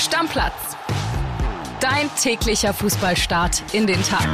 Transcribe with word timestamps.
Stammplatz. 0.00 0.76
Dein 1.80 2.08
täglicher 2.18 2.72
Fußballstart 2.72 3.62
in 3.74 3.86
den 3.86 4.02
Tag. 4.02 4.26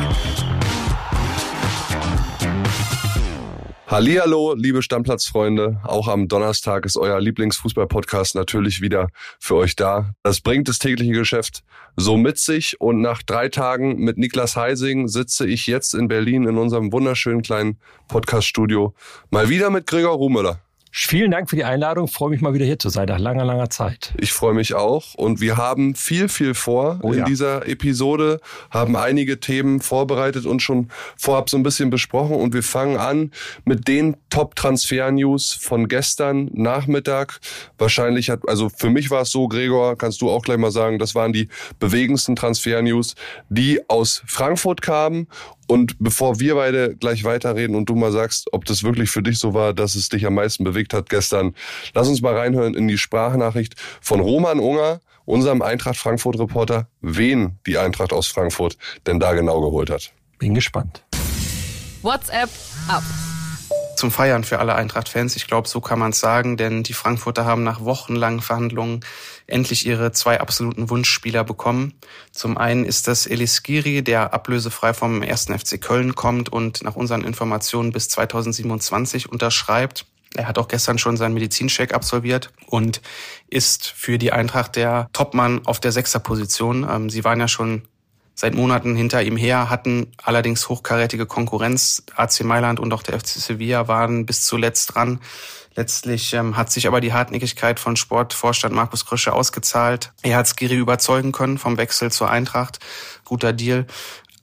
Hallihallo, 3.88 4.54
liebe 4.54 4.82
Stammplatzfreunde. 4.82 5.80
Auch 5.82 6.06
am 6.06 6.28
Donnerstag 6.28 6.86
ist 6.86 6.96
euer 6.96 7.20
Lieblingsfußball-Podcast 7.20 8.36
natürlich 8.36 8.80
wieder 8.80 9.08
für 9.40 9.56
euch 9.56 9.74
da. 9.74 10.14
Das 10.22 10.40
bringt 10.40 10.68
das 10.68 10.78
tägliche 10.78 11.12
Geschäft 11.12 11.64
so 11.96 12.16
mit 12.16 12.38
sich 12.38 12.80
und 12.80 13.00
nach 13.00 13.22
drei 13.22 13.48
Tagen 13.48 13.96
mit 13.96 14.18
Niklas 14.18 14.54
Heising 14.54 15.08
sitze 15.08 15.46
ich 15.46 15.66
jetzt 15.66 15.94
in 15.94 16.08
Berlin 16.08 16.46
in 16.46 16.58
unserem 16.58 16.92
wunderschönen 16.92 17.42
kleinen 17.42 17.80
Podcast-Studio. 18.06 18.94
Mal 19.30 19.48
wieder 19.48 19.70
mit 19.70 19.86
Gregor 19.86 20.14
Ruhmüller. 20.16 20.60
Vielen 20.98 21.30
Dank 21.30 21.50
für 21.50 21.56
die 21.56 21.64
Einladung. 21.64 22.08
freue 22.08 22.30
mich 22.30 22.40
mal 22.40 22.54
wieder 22.54 22.64
hier 22.64 22.78
zu 22.78 22.88
sein 22.88 23.06
nach 23.06 23.18
langer, 23.18 23.44
langer 23.44 23.68
Zeit. 23.68 24.14
Ich 24.18 24.32
freue 24.32 24.54
mich 24.54 24.72
auch. 24.72 25.14
Und 25.14 25.42
wir 25.42 25.58
haben 25.58 25.94
viel, 25.94 26.30
viel 26.30 26.54
vor 26.54 27.00
oh, 27.02 27.12
in 27.12 27.18
ja. 27.18 27.24
dieser 27.26 27.68
Episode, 27.68 28.40
haben 28.70 28.96
einige 28.96 29.38
Themen 29.38 29.80
vorbereitet 29.80 30.46
und 30.46 30.62
schon 30.62 30.88
vorab 31.18 31.50
so 31.50 31.58
ein 31.58 31.62
bisschen 31.62 31.90
besprochen. 31.90 32.36
Und 32.36 32.54
wir 32.54 32.62
fangen 32.62 32.96
an 32.96 33.30
mit 33.66 33.88
den 33.88 34.16
Top-Transfer-News 34.30 35.52
von 35.52 35.86
gestern 35.86 36.48
Nachmittag. 36.54 37.40
Wahrscheinlich 37.76 38.30
hat, 38.30 38.48
also 38.48 38.70
für 38.70 38.88
mich 38.88 39.10
war 39.10 39.20
es 39.20 39.30
so, 39.30 39.48
Gregor, 39.48 39.98
kannst 39.98 40.22
du 40.22 40.30
auch 40.30 40.42
gleich 40.42 40.58
mal 40.58 40.72
sagen, 40.72 40.98
das 40.98 41.14
waren 41.14 41.34
die 41.34 41.48
bewegendsten 41.78 42.36
Transfer-News, 42.36 43.16
die 43.50 43.80
aus 43.90 44.22
Frankfurt 44.26 44.80
kamen 44.80 45.28
und 45.66 45.96
bevor 45.98 46.40
wir 46.40 46.54
beide 46.54 46.96
gleich 46.96 47.24
weiterreden 47.24 47.76
und 47.76 47.88
du 47.88 47.94
mal 47.94 48.12
sagst, 48.12 48.48
ob 48.52 48.64
das 48.64 48.82
wirklich 48.82 49.10
für 49.10 49.22
dich 49.22 49.38
so 49.38 49.54
war, 49.54 49.74
dass 49.74 49.94
es 49.94 50.08
dich 50.08 50.26
am 50.26 50.34
meisten 50.34 50.64
bewegt 50.64 50.94
hat 50.94 51.08
gestern, 51.08 51.54
lass 51.94 52.08
uns 52.08 52.22
mal 52.22 52.36
reinhören 52.36 52.74
in 52.74 52.88
die 52.88 52.98
Sprachnachricht 52.98 53.74
von 54.00 54.20
Roman 54.20 54.60
Unger, 54.60 55.00
unserem 55.24 55.62
Eintracht 55.62 55.96
Frankfurt 55.96 56.38
Reporter, 56.38 56.88
wen 57.00 57.58
die 57.66 57.78
Eintracht 57.78 58.12
aus 58.12 58.28
Frankfurt 58.28 58.76
denn 59.06 59.20
da 59.20 59.32
genau 59.32 59.60
geholt 59.60 59.90
hat. 59.90 60.12
Bin 60.38 60.54
gespannt. 60.54 61.02
WhatsApp 62.02 62.50
ab 62.88 63.02
zum 63.96 64.10
Feiern 64.10 64.44
für 64.44 64.58
alle 64.58 64.74
Eintracht-Fans. 64.74 65.36
Ich 65.36 65.46
glaube, 65.46 65.68
so 65.68 65.80
kann 65.80 65.98
man 65.98 66.10
es 66.10 66.20
sagen, 66.20 66.56
denn 66.56 66.82
die 66.82 66.92
Frankfurter 66.92 67.44
haben 67.44 67.64
nach 67.64 67.80
wochenlangen 67.80 68.40
Verhandlungen 68.40 69.00
endlich 69.46 69.86
ihre 69.86 70.12
zwei 70.12 70.40
absoluten 70.40 70.90
Wunschspieler 70.90 71.44
bekommen. 71.44 71.94
Zum 72.32 72.58
einen 72.58 72.84
ist 72.84 73.08
das 73.08 73.26
Elis 73.26 73.62
Giri, 73.62 74.02
der 74.02 74.34
ablösefrei 74.34 74.92
vom 74.92 75.22
1. 75.22 75.46
FC 75.46 75.80
Köln 75.80 76.14
kommt 76.14 76.48
und 76.48 76.82
nach 76.82 76.96
unseren 76.96 77.22
Informationen 77.22 77.92
bis 77.92 78.08
2027 78.08 79.30
unterschreibt. 79.30 80.06
Er 80.34 80.48
hat 80.48 80.58
auch 80.58 80.68
gestern 80.68 80.98
schon 80.98 81.16
seinen 81.16 81.34
Medizincheck 81.34 81.94
absolviert 81.94 82.52
und 82.66 83.00
ist 83.48 83.86
für 83.86 84.18
die 84.18 84.32
Eintracht 84.32 84.76
der 84.76 85.08
Topmann 85.12 85.64
auf 85.66 85.80
der 85.80 85.92
Sechserposition. 85.92 86.86
Ähm, 86.88 87.10
sie 87.10 87.24
waren 87.24 87.40
ja 87.40 87.48
schon 87.48 87.82
seit 88.34 88.54
Monaten 88.54 88.94
hinter 88.96 89.22
ihm 89.22 89.36
her, 89.36 89.70
hatten 89.70 90.12
allerdings 90.22 90.68
hochkarätige 90.68 91.26
Konkurrenz. 91.26 92.02
AC 92.14 92.44
Mailand 92.44 92.78
und 92.78 92.92
auch 92.92 93.02
der 93.02 93.18
FC 93.18 93.28
Sevilla 93.28 93.88
waren 93.88 94.26
bis 94.26 94.44
zuletzt 94.44 94.94
dran. 94.94 95.20
Letztlich 95.76 96.32
ähm, 96.32 96.56
hat 96.56 96.72
sich 96.72 96.86
aber 96.86 97.02
die 97.02 97.12
Hartnäckigkeit 97.12 97.78
von 97.78 97.96
Sportvorstand 97.96 98.74
Markus 98.74 99.04
Krösche 99.04 99.34
ausgezahlt. 99.34 100.12
Er 100.22 100.38
hat 100.38 100.48
Skiri 100.48 100.76
überzeugen 100.76 101.32
können 101.32 101.58
vom 101.58 101.76
Wechsel 101.76 102.10
zur 102.10 102.30
Eintracht. 102.30 102.78
Guter 103.24 103.52
Deal. 103.52 103.86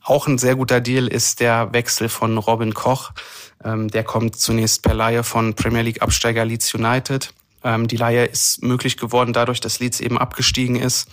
Auch 0.04 0.28
ein 0.28 0.38
sehr 0.38 0.56
guter 0.56 0.80
Deal 0.80 1.08
ist 1.08 1.40
der 1.40 1.74
Wechsel 1.74 2.08
von 2.08 2.38
Robin 2.38 2.76
Koch. 2.76 3.12
Ähm, 3.64 3.88
der 3.88 4.04
kommt 4.04 4.36
zunächst 4.36 4.84
per 4.84 4.94
Laie 4.94 5.24
von 5.24 5.56
Premier 5.56 5.82
League 5.82 6.04
Absteiger 6.04 6.46
Leeds 6.46 6.72
United. 6.76 7.34
Ähm, 7.64 7.88
die 7.88 7.98
Laie 7.98 8.26
ist 8.26 8.64
möglich 8.64 8.98
geworden 8.98 9.34
dadurch, 9.34 9.60
dass 9.60 9.80
Leeds 9.80 10.00
eben 10.00 10.18
abgestiegen 10.18 10.76
ist. 10.76 11.10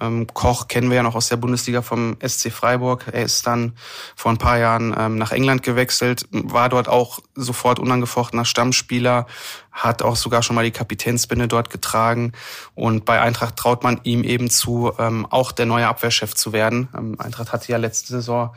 Ähm, 0.00 0.26
Koch 0.26 0.66
kennen 0.66 0.90
wir 0.90 0.96
ja 0.96 1.02
noch 1.02 1.14
aus 1.14 1.28
der 1.28 1.36
Bundesliga 1.36 1.82
vom 1.82 2.16
SC 2.20 2.50
Freiburg. 2.50 3.06
Er 3.12 3.22
ist 3.22 3.46
dann 3.46 3.74
vor 4.16 4.32
ein 4.32 4.38
paar 4.38 4.58
Jahren 4.58 4.94
ähm, 4.98 5.18
nach 5.18 5.30
England 5.30 5.62
gewechselt, 5.62 6.26
war 6.32 6.68
dort 6.68 6.88
auch 6.88 7.20
sofort 7.34 7.78
unangefochtener 7.78 8.44
Stammspieler, 8.44 9.26
hat 9.70 10.02
auch 10.02 10.16
sogar 10.16 10.42
schon 10.42 10.56
mal 10.56 10.64
die 10.64 10.72
Kapitänsbinde 10.72 11.46
dort 11.46 11.70
getragen. 11.70 12.32
Und 12.74 13.04
bei 13.04 13.20
Eintracht 13.20 13.56
traut 13.56 13.84
man 13.84 14.00
ihm 14.02 14.24
eben 14.24 14.50
zu, 14.50 14.92
ähm, 14.98 15.26
auch 15.30 15.52
der 15.52 15.66
neue 15.66 15.86
Abwehrchef 15.86 16.34
zu 16.34 16.52
werden. 16.52 16.88
Ähm, 16.96 17.16
Eintracht 17.20 17.52
hatte 17.52 17.70
ja 17.70 17.78
letzte 17.78 18.14
Saison 18.14 18.54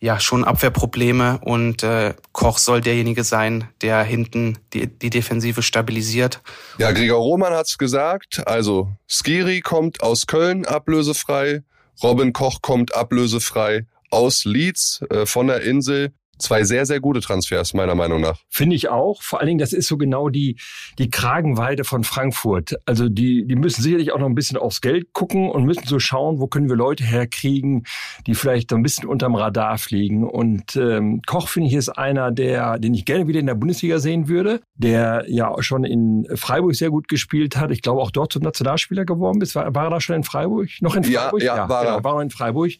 ja 0.00 0.20
schon 0.20 0.44
Abwehrprobleme 0.44 1.40
und 1.42 1.82
äh, 1.82 2.14
Koch 2.32 2.58
soll 2.58 2.80
derjenige 2.80 3.24
sein, 3.24 3.68
der 3.82 4.02
hinten 4.02 4.58
die, 4.72 4.86
die 4.86 5.10
Defensive 5.10 5.62
stabilisiert. 5.62 6.40
Ja, 6.78 6.92
Gregor 6.92 7.18
Roman 7.18 7.52
hat's 7.52 7.78
gesagt. 7.78 8.46
Also 8.46 8.92
Skiri 9.08 9.60
kommt 9.60 10.02
aus 10.02 10.26
Köln 10.26 10.64
ablösefrei, 10.66 11.62
Robin 12.02 12.32
Koch 12.32 12.62
kommt 12.62 12.94
ablösefrei 12.94 13.86
aus 14.10 14.44
Leeds 14.44 15.02
äh, 15.10 15.26
von 15.26 15.48
der 15.48 15.62
Insel 15.62 16.12
zwei 16.38 16.64
sehr, 16.64 16.86
sehr 16.86 17.00
gute 17.00 17.20
Transfers, 17.20 17.74
meiner 17.74 17.94
Meinung 17.94 18.20
nach. 18.20 18.40
Finde 18.48 18.76
ich 18.76 18.88
auch. 18.88 19.22
Vor 19.22 19.40
allen 19.40 19.48
Dingen, 19.48 19.58
das 19.58 19.72
ist 19.72 19.88
so 19.88 19.96
genau 19.96 20.28
die, 20.28 20.58
die 20.98 21.10
Kragenweite 21.10 21.84
von 21.84 22.04
Frankfurt. 22.04 22.76
Also 22.86 23.08
die, 23.08 23.46
die 23.46 23.56
müssen 23.56 23.82
sicherlich 23.82 24.12
auch 24.12 24.18
noch 24.18 24.26
ein 24.26 24.34
bisschen 24.34 24.56
aufs 24.56 24.80
Geld 24.80 25.12
gucken 25.12 25.50
und 25.50 25.64
müssen 25.64 25.86
so 25.86 25.98
schauen, 25.98 26.40
wo 26.40 26.46
können 26.46 26.68
wir 26.68 26.76
Leute 26.76 27.04
herkriegen, 27.04 27.84
die 28.26 28.34
vielleicht 28.34 28.70
so 28.70 28.76
ein 28.76 28.82
bisschen 28.82 29.08
unterm 29.08 29.34
Radar 29.34 29.78
fliegen. 29.78 30.28
Und 30.28 30.76
ähm, 30.76 31.22
Koch, 31.26 31.48
finde 31.48 31.68
ich, 31.68 31.74
ist 31.74 31.88
einer, 31.90 32.30
der, 32.30 32.78
den 32.78 32.94
ich 32.94 33.04
gerne 33.04 33.26
wieder 33.26 33.40
in 33.40 33.46
der 33.46 33.54
Bundesliga 33.54 33.98
sehen 33.98 34.28
würde, 34.28 34.60
der 34.74 35.24
ja 35.28 35.54
schon 35.62 35.84
in 35.84 36.26
Freiburg 36.34 36.74
sehr 36.74 36.90
gut 36.90 37.08
gespielt 37.08 37.56
hat. 37.56 37.70
Ich 37.70 37.82
glaube, 37.82 38.00
auch 38.00 38.10
dort 38.10 38.32
zum 38.32 38.42
Nationalspieler 38.42 39.04
geworden 39.04 39.40
ist. 39.40 39.54
War, 39.54 39.74
war 39.74 39.84
er 39.84 39.90
da 39.90 40.00
schon 40.00 40.16
in 40.16 40.24
Freiburg? 40.24 40.68
Noch 40.80 40.94
in 40.94 41.04
Freiburg? 41.04 41.42
Ja, 41.42 41.56
ja, 41.56 41.68
war 41.68 41.84
genau, 41.84 41.96
er. 41.96 42.04
War 42.04 42.16
er 42.16 42.22
in 42.22 42.30
Freiburg. 42.30 42.72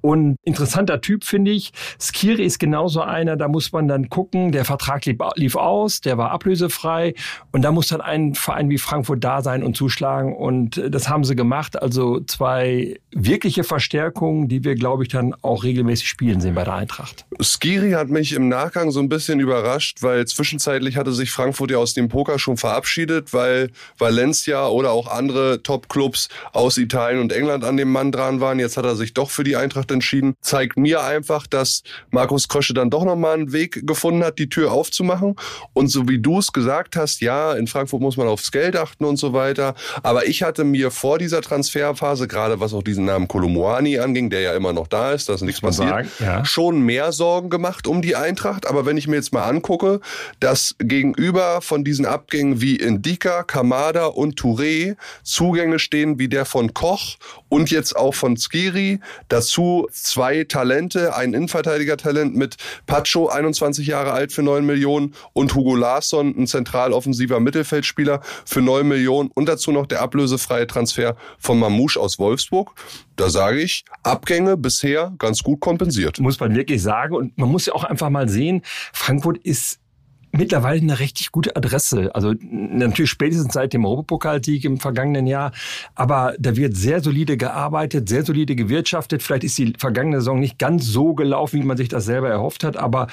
Und 0.00 0.36
interessanter 0.44 1.00
Typ, 1.00 1.24
finde 1.24 1.50
ich. 1.50 1.72
Skiri 1.98 2.44
ist 2.44 2.58
genauso 2.58 2.91
so 2.92 3.00
einer, 3.00 3.36
da 3.36 3.48
muss 3.48 3.72
man 3.72 3.88
dann 3.88 4.08
gucken, 4.08 4.52
der 4.52 4.64
Vertrag 4.64 5.04
lief, 5.04 5.18
lief 5.36 5.56
aus, 5.56 6.00
der 6.00 6.18
war 6.18 6.30
ablösefrei 6.30 7.14
und 7.50 7.62
da 7.62 7.72
muss 7.72 7.88
dann 7.88 8.00
ein 8.00 8.34
Verein 8.34 8.70
wie 8.70 8.78
Frankfurt 8.78 9.24
da 9.24 9.42
sein 9.42 9.62
und 9.62 9.76
zuschlagen 9.76 10.34
und 10.34 10.76
äh, 10.78 10.90
das 10.90 11.08
haben 11.08 11.24
sie 11.24 11.34
gemacht. 11.34 11.80
Also 11.80 12.20
zwei 12.20 12.96
wirkliche 13.10 13.64
Verstärkungen, 13.64 14.48
die 14.48 14.64
wir, 14.64 14.74
glaube 14.74 15.02
ich, 15.02 15.08
dann 15.08 15.34
auch 15.42 15.64
regelmäßig 15.64 16.08
spielen 16.08 16.40
sehen 16.40 16.54
bei 16.54 16.64
der 16.64 16.74
Eintracht. 16.74 17.26
Skiri 17.40 17.92
hat 17.92 18.08
mich 18.08 18.32
im 18.32 18.48
Nachgang 18.48 18.90
so 18.90 19.00
ein 19.00 19.08
bisschen 19.08 19.40
überrascht, 19.40 20.02
weil 20.02 20.26
zwischenzeitlich 20.26 20.96
hatte 20.96 21.12
sich 21.12 21.30
Frankfurt 21.30 21.70
ja 21.70 21.78
aus 21.78 21.94
dem 21.94 22.08
Poker 22.08 22.38
schon 22.38 22.56
verabschiedet, 22.56 23.32
weil 23.32 23.70
Valencia 23.98 24.68
oder 24.68 24.92
auch 24.92 25.08
andere 25.08 25.62
Top-Clubs 25.62 26.28
aus 26.52 26.78
Italien 26.78 27.20
und 27.20 27.32
England 27.32 27.64
an 27.64 27.76
dem 27.76 27.90
Mann 27.90 28.12
dran 28.12 28.40
waren. 28.40 28.58
Jetzt 28.58 28.76
hat 28.76 28.84
er 28.84 28.96
sich 28.96 29.14
doch 29.14 29.30
für 29.30 29.44
die 29.44 29.56
Eintracht 29.56 29.90
entschieden. 29.90 30.34
Zeigt 30.40 30.76
mir 30.76 31.02
einfach, 31.02 31.46
dass 31.46 31.82
Markus 32.10 32.48
Krösche 32.48 32.74
dann 32.82 32.90
doch 32.90 33.04
nochmal 33.04 33.34
einen 33.34 33.52
Weg 33.52 33.86
gefunden 33.86 34.24
hat, 34.24 34.38
die 34.38 34.48
Tür 34.48 34.72
aufzumachen. 34.72 35.36
Und 35.72 35.88
so 35.88 36.08
wie 36.08 36.18
du 36.18 36.38
es 36.38 36.52
gesagt 36.52 36.96
hast, 36.96 37.20
ja, 37.20 37.52
in 37.54 37.66
Frankfurt 37.66 38.00
muss 38.00 38.16
man 38.16 38.26
aufs 38.26 38.50
Geld 38.50 38.76
achten 38.76 39.04
und 39.04 39.16
so 39.16 39.32
weiter. 39.32 39.74
Aber 40.02 40.26
ich 40.26 40.42
hatte 40.42 40.64
mir 40.64 40.90
vor 40.90 41.18
dieser 41.18 41.40
Transferphase, 41.40 42.26
gerade 42.28 42.60
was 42.60 42.74
auch 42.74 42.82
diesen 42.82 43.04
Namen 43.04 43.28
Kolomoani 43.28 43.98
anging, 43.98 44.30
der 44.30 44.40
ja 44.40 44.54
immer 44.54 44.72
noch 44.72 44.88
da 44.88 45.12
ist, 45.12 45.28
da 45.28 45.34
ist 45.34 45.42
nichts 45.42 45.60
passiert, 45.60 45.88
sagen, 45.88 46.10
ja. 46.18 46.44
schon 46.44 46.80
mehr 46.80 47.12
Sorgen 47.12 47.50
gemacht 47.50 47.86
um 47.86 48.02
die 48.02 48.16
Eintracht. 48.16 48.66
Aber 48.66 48.84
wenn 48.84 48.96
ich 48.96 49.06
mir 49.06 49.16
jetzt 49.16 49.32
mal 49.32 49.44
angucke, 49.44 50.00
dass 50.40 50.74
gegenüber 50.78 51.60
von 51.60 51.84
diesen 51.84 52.06
Abgängen 52.06 52.60
wie 52.60 52.76
Indika, 52.76 53.44
Kamada 53.44 54.06
und 54.06 54.40
Touré 54.40 54.96
Zugänge 55.22 55.78
stehen 55.78 56.18
wie 56.18 56.28
der 56.28 56.44
von 56.44 56.74
Koch 56.74 57.16
und 57.48 57.70
jetzt 57.70 57.96
auch 57.96 58.14
von 58.14 58.36
Skiri, 58.36 59.00
dazu 59.28 59.88
zwei 59.92 60.44
Talente, 60.44 61.14
ein 61.14 61.34
Innenverteidiger-Talent 61.34 62.34
mit 62.34 62.56
Pacho, 62.86 63.28
21 63.28 63.86
Jahre 63.86 64.12
alt 64.12 64.32
für 64.32 64.42
9 64.42 64.64
Millionen 64.64 65.14
und 65.32 65.54
Hugo 65.54 65.74
Larsson, 65.74 66.34
ein 66.36 66.46
zentraloffensiver 66.46 67.40
Mittelfeldspieler 67.40 68.20
für 68.44 68.62
9 68.62 68.86
Millionen 68.86 69.30
und 69.34 69.48
dazu 69.48 69.72
noch 69.72 69.86
der 69.86 70.02
ablösefreie 70.02 70.66
Transfer 70.66 71.16
von 71.38 71.58
Mamouche 71.58 72.00
aus 72.00 72.18
Wolfsburg. 72.18 72.74
Da 73.16 73.28
sage 73.28 73.60
ich, 73.60 73.84
Abgänge 74.02 74.56
bisher 74.56 75.12
ganz 75.18 75.42
gut 75.42 75.60
kompensiert. 75.60 76.18
Muss 76.18 76.40
man 76.40 76.54
wirklich 76.54 76.82
sagen. 76.82 77.14
Und 77.14 77.36
man 77.38 77.50
muss 77.50 77.66
ja 77.66 77.74
auch 77.74 77.84
einfach 77.84 78.10
mal 78.10 78.28
sehen, 78.28 78.62
Frankfurt 78.92 79.38
ist 79.38 79.81
mittlerweile 80.32 80.80
eine 80.80 80.98
richtig 80.98 81.30
gute 81.30 81.54
Adresse. 81.56 82.14
Also 82.14 82.34
natürlich 82.40 83.10
spätestens 83.10 83.52
seit 83.52 83.74
dem 83.74 83.84
Europapokalsieg 83.84 84.64
im 84.64 84.78
vergangenen 84.78 85.26
Jahr. 85.26 85.52
Aber 85.94 86.34
da 86.38 86.56
wird 86.56 86.74
sehr 86.74 87.02
solide 87.02 87.36
gearbeitet, 87.36 88.08
sehr 88.08 88.24
solide 88.24 88.56
gewirtschaftet. 88.56 89.22
Vielleicht 89.22 89.44
ist 89.44 89.58
die 89.58 89.74
vergangene 89.78 90.18
Saison 90.18 90.40
nicht 90.40 90.58
ganz 90.58 90.86
so 90.86 91.14
gelaufen, 91.14 91.60
wie 91.60 91.66
man 91.66 91.76
sich 91.76 91.88
das 91.88 92.06
selber 92.06 92.30
erhofft 92.30 92.64
hat. 92.64 92.78
Aber 92.78 93.08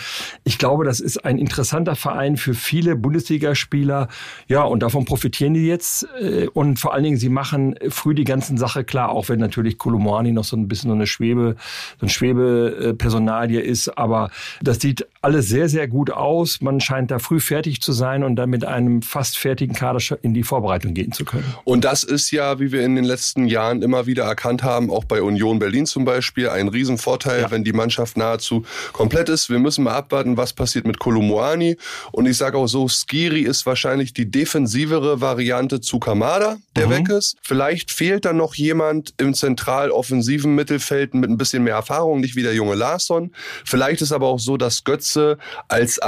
ich 0.45 0.57
glaube, 0.57 0.85
das 0.85 1.01
ist 1.01 1.25
ein 1.25 1.37
interessanter 1.37 1.95
Verein 1.95 2.37
für 2.37 2.53
viele 2.53 2.95
Bundesligaspieler. 2.95 4.07
Ja, 4.47 4.63
und 4.63 4.81
davon 4.81 5.03
profitieren 5.03 5.53
die 5.53 5.67
jetzt. 5.67 6.07
Äh, 6.21 6.47
und 6.47 6.79
vor 6.79 6.93
allen 6.93 7.03
Dingen, 7.03 7.17
sie 7.17 7.29
machen 7.29 7.75
früh 7.89 8.15
die 8.15 8.23
ganzen 8.23 8.57
Sache 8.57 8.85
klar, 8.85 9.09
auch 9.09 9.27
wenn 9.27 9.39
natürlich 9.39 9.77
Kolomani 9.77 10.31
noch 10.31 10.45
so 10.45 10.55
ein 10.55 10.69
bisschen 10.69 10.89
so 10.89 10.95
eine 10.95 11.07
Schwebe, 11.07 11.57
so 11.99 12.05
ein 12.05 12.09
Schwebepersonalie 12.09 13.59
ist. 13.59 13.97
Aber 13.97 14.31
das 14.61 14.79
sieht 14.79 15.05
alles 15.21 15.49
sehr, 15.49 15.67
sehr 15.67 15.89
gut 15.89 16.11
aus. 16.11 16.61
Man 16.61 16.79
scheint 16.79 17.08
scheint 17.09 17.11
da 17.11 17.19
früh 17.19 17.39
fertig 17.39 17.81
zu 17.81 17.91
sein 17.91 18.23
und 18.23 18.35
dann 18.35 18.49
mit 18.49 18.65
einem 18.65 19.01
fast 19.01 19.37
fertigen 19.37 19.75
Kader 19.75 19.99
in 20.21 20.33
die 20.33 20.43
Vorbereitung 20.43 20.93
gehen 20.93 21.11
zu 21.11 21.25
können. 21.25 21.43
Und 21.63 21.83
das 21.83 22.03
ist 22.03 22.31
ja, 22.31 22.59
wie 22.59 22.71
wir 22.71 22.83
in 22.83 22.95
den 22.95 23.03
letzten 23.03 23.47
Jahren 23.47 23.81
immer 23.81 24.05
wieder 24.05 24.23
erkannt 24.23 24.63
haben, 24.63 24.91
auch 24.91 25.03
bei 25.03 25.21
Union 25.21 25.59
Berlin 25.59 25.85
zum 25.85 26.05
Beispiel, 26.05 26.49
ein 26.49 26.67
Riesenvorteil, 26.67 27.41
ja. 27.41 27.51
wenn 27.51 27.63
die 27.63 27.73
Mannschaft 27.73 28.17
nahezu 28.17 28.63
komplett 28.93 29.29
ist. 29.29 29.49
Wir 29.49 29.59
müssen 29.59 29.83
mal 29.83 29.95
abwarten, 29.95 30.37
was 30.37 30.53
passiert 30.53 30.85
mit 30.85 30.99
Kolumuani. 30.99 31.77
Und 32.11 32.27
ich 32.27 32.37
sage 32.37 32.57
auch 32.57 32.67
so, 32.67 32.87
Skiri 32.87 33.41
ist 33.41 33.65
wahrscheinlich 33.65 34.13
die 34.13 34.29
defensivere 34.29 35.21
Variante 35.21 35.81
zu 35.81 35.99
Kamada, 35.99 36.57
der 36.75 36.87
mhm. 36.87 36.91
weg 36.91 37.09
ist. 37.09 37.37
Vielleicht 37.41 37.91
fehlt 37.91 38.25
dann 38.25 38.37
noch 38.37 38.55
jemand 38.55 39.13
im 39.17 39.33
zentral-offensiven 39.33 40.53
Mittelfeld 40.53 41.13
mit 41.13 41.29
ein 41.29 41.37
bisschen 41.37 41.63
mehr 41.63 41.75
Erfahrung, 41.75 42.19
nicht 42.19 42.35
wie 42.35 42.43
der 42.43 42.53
junge 42.53 42.75
Larsson. 42.75 43.31
Vielleicht 43.65 44.01
ist 44.01 44.11
aber 44.11 44.27
auch 44.27 44.39
so, 44.39 44.57
dass 44.57 44.83
Götze 44.83 45.37
als 45.67 45.99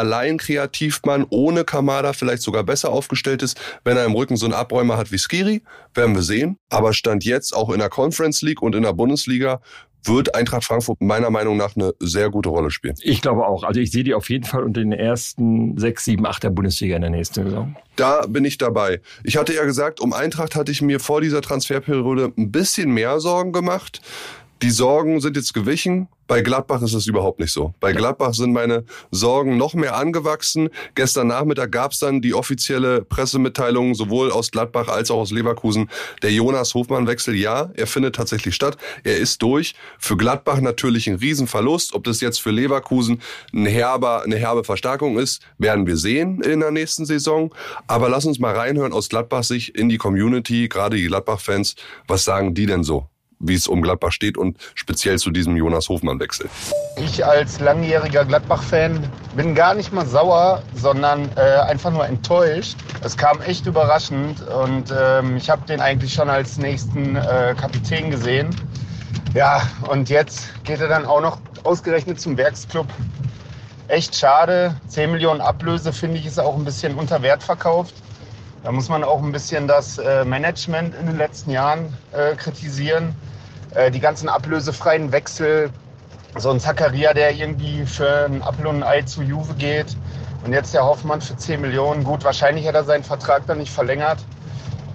Alleinkreativmann 0.91 1.25
ohne 1.29 1.63
Kamada 1.63 2.13
vielleicht 2.13 2.43
sogar 2.43 2.63
besser 2.63 2.89
aufgestellt 2.89 3.41
ist, 3.41 3.59
wenn 3.83 3.97
er 3.97 4.05
im 4.05 4.13
Rücken 4.13 4.37
so 4.37 4.45
einen 4.45 4.53
Abräumer 4.53 4.97
hat 4.97 5.11
wie 5.11 5.17
Skiri. 5.17 5.61
Werden 5.93 6.15
wir 6.15 6.23
sehen. 6.23 6.57
Aber 6.69 6.93
Stand 6.93 7.23
jetzt 7.23 7.55
auch 7.55 7.69
in 7.69 7.79
der 7.79 7.89
Conference 7.89 8.41
League 8.41 8.61
und 8.61 8.75
in 8.75 8.83
der 8.83 8.93
Bundesliga 8.93 9.61
wird 10.03 10.33
Eintracht 10.33 10.63
Frankfurt 10.63 10.99
meiner 10.99 11.29
Meinung 11.29 11.57
nach 11.57 11.75
eine 11.75 11.93
sehr 11.99 12.31
gute 12.31 12.49
Rolle 12.49 12.71
spielen. 12.71 12.95
Ich 13.01 13.21
glaube 13.21 13.45
auch. 13.45 13.63
Also 13.63 13.79
ich 13.79 13.91
sehe 13.91 14.03
die 14.03 14.15
auf 14.15 14.31
jeden 14.31 14.45
Fall 14.45 14.63
unter 14.63 14.81
den 14.81 14.93
ersten 14.93 15.77
sechs, 15.77 16.05
sieben, 16.05 16.25
acht 16.25 16.41
der 16.41 16.49
Bundesliga 16.49 16.95
in 16.95 17.03
der 17.03 17.11
nächsten 17.11 17.43
Saison. 17.43 17.75
Da 17.97 18.25
bin 18.25 18.43
ich 18.43 18.57
dabei. 18.57 18.99
Ich 19.23 19.37
hatte 19.37 19.53
ja 19.53 19.63
gesagt, 19.63 19.99
um 19.99 20.11
Eintracht 20.11 20.55
hatte 20.55 20.71
ich 20.71 20.81
mir 20.81 20.99
vor 20.99 21.21
dieser 21.21 21.43
Transferperiode 21.43 22.33
ein 22.35 22.51
bisschen 22.51 22.91
mehr 22.91 23.19
Sorgen 23.19 23.51
gemacht. 23.51 24.01
Die 24.63 24.71
Sorgen 24.71 25.21
sind 25.21 25.35
jetzt 25.35 25.53
gewichen. 25.53 26.07
Bei 26.31 26.41
Gladbach 26.41 26.81
ist 26.81 26.93
es 26.93 27.07
überhaupt 27.07 27.41
nicht 27.41 27.51
so. 27.51 27.73
Bei 27.81 27.91
Gladbach 27.91 28.33
sind 28.33 28.53
meine 28.53 28.85
Sorgen 29.11 29.57
noch 29.57 29.73
mehr 29.73 29.97
angewachsen. 29.97 30.69
Gestern 30.95 31.27
Nachmittag 31.27 31.73
gab 31.73 31.91
es 31.91 31.99
dann 31.99 32.21
die 32.21 32.33
offizielle 32.33 33.03
Pressemitteilung 33.03 33.95
sowohl 33.95 34.31
aus 34.31 34.49
Gladbach 34.49 34.87
als 34.87 35.11
auch 35.11 35.17
aus 35.17 35.31
Leverkusen. 35.31 35.89
Der 36.21 36.31
Jonas 36.31 36.73
Hofmann-Wechsel, 36.73 37.35
ja, 37.35 37.71
er 37.73 37.85
findet 37.85 38.15
tatsächlich 38.15 38.55
statt. 38.55 38.77
Er 39.03 39.17
ist 39.17 39.41
durch. 39.41 39.75
Für 39.99 40.15
Gladbach 40.15 40.61
natürlich 40.61 41.09
ein 41.09 41.15
Riesenverlust. 41.15 41.93
Ob 41.95 42.05
das 42.05 42.21
jetzt 42.21 42.39
für 42.39 42.51
Leverkusen 42.51 43.21
ein 43.53 43.65
herber, 43.65 44.23
eine 44.23 44.37
herbe 44.37 44.63
Verstärkung 44.63 45.19
ist, 45.19 45.41
werden 45.57 45.85
wir 45.85 45.97
sehen 45.97 46.39
in 46.39 46.61
der 46.61 46.71
nächsten 46.71 47.05
Saison. 47.05 47.53
Aber 47.87 48.07
lass 48.07 48.23
uns 48.23 48.39
mal 48.39 48.55
reinhören 48.55 48.93
aus 48.93 49.09
Gladbach 49.09 49.43
sich 49.43 49.75
in 49.75 49.89
die 49.89 49.97
Community, 49.97 50.69
gerade 50.69 50.95
die 50.95 51.07
Gladbach-Fans. 51.07 51.75
Was 52.07 52.23
sagen 52.23 52.53
die 52.53 52.67
denn 52.67 52.85
so? 52.85 53.10
Wie 53.41 53.55
es 53.55 53.67
um 53.67 53.81
Gladbach 53.81 54.11
steht 54.11 54.37
und 54.37 54.57
speziell 54.75 55.17
zu 55.17 55.31
diesem 55.31 55.55
Jonas 55.55 55.89
Hofmann-Wechsel. 55.89 56.49
Ich 56.97 57.25
als 57.25 57.59
langjähriger 57.59 58.25
Gladbach-Fan 58.25 59.03
bin 59.35 59.55
gar 59.55 59.73
nicht 59.73 59.91
mal 59.91 60.05
sauer, 60.05 60.61
sondern 60.75 61.29
äh, 61.35 61.41
einfach 61.41 61.91
nur 61.91 62.05
enttäuscht. 62.05 62.77
Es 63.01 63.17
kam 63.17 63.41
echt 63.41 63.65
überraschend 63.65 64.41
und 64.47 64.93
ähm, 64.97 65.37
ich 65.37 65.49
habe 65.49 65.65
den 65.65 65.81
eigentlich 65.81 66.13
schon 66.13 66.29
als 66.29 66.57
nächsten 66.57 67.15
äh, 67.15 67.55
Kapitän 67.59 68.11
gesehen. 68.11 68.55
Ja, 69.33 69.61
und 69.87 70.09
jetzt 70.09 70.49
geht 70.63 70.81
er 70.81 70.87
dann 70.87 71.05
auch 71.05 71.21
noch 71.21 71.39
ausgerechnet 71.63 72.19
zum 72.19 72.37
Werksclub. 72.37 72.87
Echt 73.87 74.15
schade. 74.15 74.75
10 74.87 75.11
Millionen 75.11 75.41
Ablöse 75.41 75.93
finde 75.93 76.17
ich 76.17 76.25
ist 76.25 76.39
auch 76.39 76.55
ein 76.55 76.65
bisschen 76.65 76.95
unter 76.95 77.21
Wert 77.21 77.43
verkauft. 77.43 77.93
Da 78.63 78.71
muss 78.71 78.89
man 78.89 79.03
auch 79.03 79.23
ein 79.23 79.31
bisschen 79.31 79.67
das 79.67 79.97
äh, 79.97 80.23
Management 80.23 80.93
in 80.95 81.07
den 81.07 81.17
letzten 81.17 81.51
Jahren 81.51 81.93
äh, 82.11 82.35
kritisieren. 82.35 83.15
Äh, 83.75 83.91
die 83.91 83.99
ganzen 83.99 84.29
ablösefreien 84.29 85.11
Wechsel, 85.11 85.69
so 86.37 86.49
ein 86.49 86.59
Zakaria, 86.59 87.13
der 87.13 87.33
irgendwie 87.33 87.85
für 87.85 88.25
ein 88.25 88.41
Apfel 88.41 88.67
und 88.67 88.77
ein 88.77 88.83
Ei 88.83 89.01
zu 89.01 89.21
Juve 89.21 89.53
geht 89.55 89.95
und 90.43 90.53
jetzt 90.53 90.73
der 90.73 90.83
Hoffmann 90.83 91.21
für 91.21 91.35
10 91.35 91.61
Millionen. 91.61 92.03
Gut, 92.03 92.23
wahrscheinlich 92.23 92.67
hat 92.67 92.75
er 92.75 92.83
seinen 92.83 93.03
Vertrag 93.03 93.45
dann 93.47 93.59
nicht 93.59 93.71
verlängert. 93.71 94.19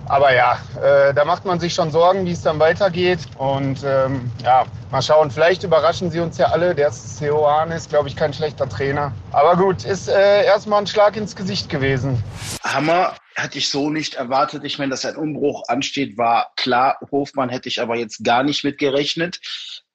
Aber 0.09 0.33
ja, 0.33 0.59
äh, 0.81 1.13
da 1.15 1.25
macht 1.25 1.45
man 1.45 1.59
sich 1.59 1.75
schon 1.75 1.91
Sorgen, 1.91 2.27
wie 2.27 2.33
es 2.33 2.43
dann 2.43 2.61
weitergeht. 2.61 3.19
Und 3.39 3.83
ähm, 3.85 4.31
ja, 4.45 4.65
mal 4.91 5.03
schauen. 5.03 5.31
Vielleicht 5.31 5.65
überraschen 5.65 6.11
sie 6.11 6.21
uns 6.21 6.39
ja 6.39 6.47
alle. 6.47 6.75
Der 6.75 6.93
Seoane 6.93 7.75
ist, 7.75 7.89
glaube 7.89 8.09
ich, 8.09 8.15
kein 8.15 8.33
schlechter 8.33 8.69
Trainer. 8.69 9.13
Aber 9.33 9.57
gut, 9.57 9.85
ist 9.85 10.09
äh, 10.09 10.45
erstmal 10.45 10.81
ein 10.81 10.87
Schlag 10.87 11.17
ins 11.17 11.35
Gesicht 11.35 11.69
gewesen. 11.69 12.23
Hammer 12.63 13.15
hatte 13.37 13.59
ich 13.59 13.69
so 13.69 13.91
nicht 13.91 14.15
erwartet. 14.15 14.65
Ich 14.65 14.79
meine, 14.79 14.91
dass 14.91 15.05
ein 15.05 15.17
Umbruch 15.17 15.65
ansteht, 15.69 16.17
war 16.17 16.53
klar. 16.57 16.99
Hofmann 17.11 17.51
hätte 17.51 17.69
ich 17.69 17.81
aber 17.81 17.97
jetzt 17.97 18.25
gar 18.25 18.43
nicht 18.43 18.65
mit 18.65 18.79
gerechnet. 18.79 19.41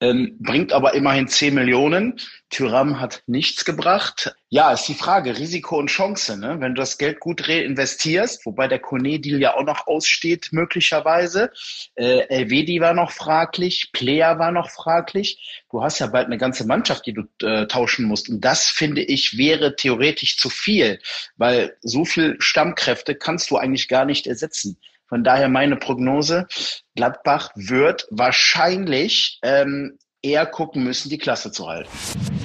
Ähm, 0.02 0.36
bringt 0.40 0.74
aber 0.74 0.96
immerhin 0.96 1.28
10 1.28 1.54
Millionen. 1.54 2.20
Tyram 2.50 3.00
hat 3.00 3.22
nichts 3.28 3.66
gebracht. 3.66 4.36
Ja, 4.50 4.74
ist 4.74 4.88
die 4.88 4.96
Frage, 4.96 5.38
Risiko 5.38 5.78
und 5.78 5.92
Chance. 5.92 6.38
Ne? 6.38 6.58
Wenn 6.60 6.74
du 6.74 6.82
das 6.82 6.98
Geld 6.98 7.20
gut 7.20 7.48
reinvestierst, 7.48 8.46
wobei 8.48 8.68
der 8.68 8.80
Kone-Deal 8.80 9.40
ja 9.40 9.56
auch 9.56 9.64
noch 9.64 9.86
aussteht, 9.86 10.50
möglicherweise. 10.52 11.52
Äh, 11.96 12.28
Elvedi 12.30 12.82
war 12.82 12.96
noch 12.96 13.12
fraglich, 13.12 13.92
Player 13.94 14.40
war 14.40 14.52
noch 14.52 14.72
fraglich. 14.72 15.64
Du 15.70 15.84
hast 15.84 16.00
ja 16.00 16.08
bald 16.08 16.26
eine 16.26 16.40
ganze 16.40 16.66
Mannschaft, 16.66 17.06
die 17.06 17.14
du 17.14 17.24
äh, 17.46 17.68
tauschen 17.68 18.06
musst. 18.06 18.28
Und 18.28 18.42
das, 18.42 18.68
finde 18.68 19.04
ich, 19.04 19.38
wäre 19.38 19.76
theoretisch 19.76 20.38
zu 20.38 20.50
viel, 20.50 21.00
weil 21.38 21.78
so 21.82 22.06
viel 22.06 22.38
Stammkräfte 22.40 23.14
kannst 23.14 23.52
du 23.52 23.58
eigentlich 23.58 23.88
gar 23.88 24.06
nicht 24.06 24.26
ersetzen. 24.26 24.78
Von 25.12 25.26
daher 25.26 25.50
meine 25.50 25.76
Prognose, 25.76 26.48
Gladbach 26.96 27.50
wird 27.56 28.08
wahrscheinlich 28.12 29.40
ähm, 29.44 29.98
eher 30.22 30.46
gucken 30.46 30.86
müssen, 30.86 31.10
die 31.10 31.18
Klasse 31.18 31.52
zu 31.52 31.68
halten. 31.68 31.90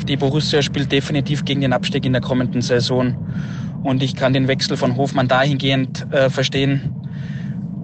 Die 0.08 0.16
Borussia 0.16 0.60
spielt 0.62 0.90
definitiv 0.90 1.44
gegen 1.44 1.60
den 1.60 1.72
Abstieg 1.72 2.04
in 2.04 2.12
der 2.12 2.22
kommenden 2.22 2.62
Saison. 2.62 3.16
Und 3.84 4.02
ich 4.02 4.16
kann 4.16 4.32
den 4.32 4.48
Wechsel 4.48 4.76
von 4.76 4.96
Hofmann 4.96 5.28
dahingehend 5.28 6.12
äh, 6.12 6.28
verstehen, 6.28 6.92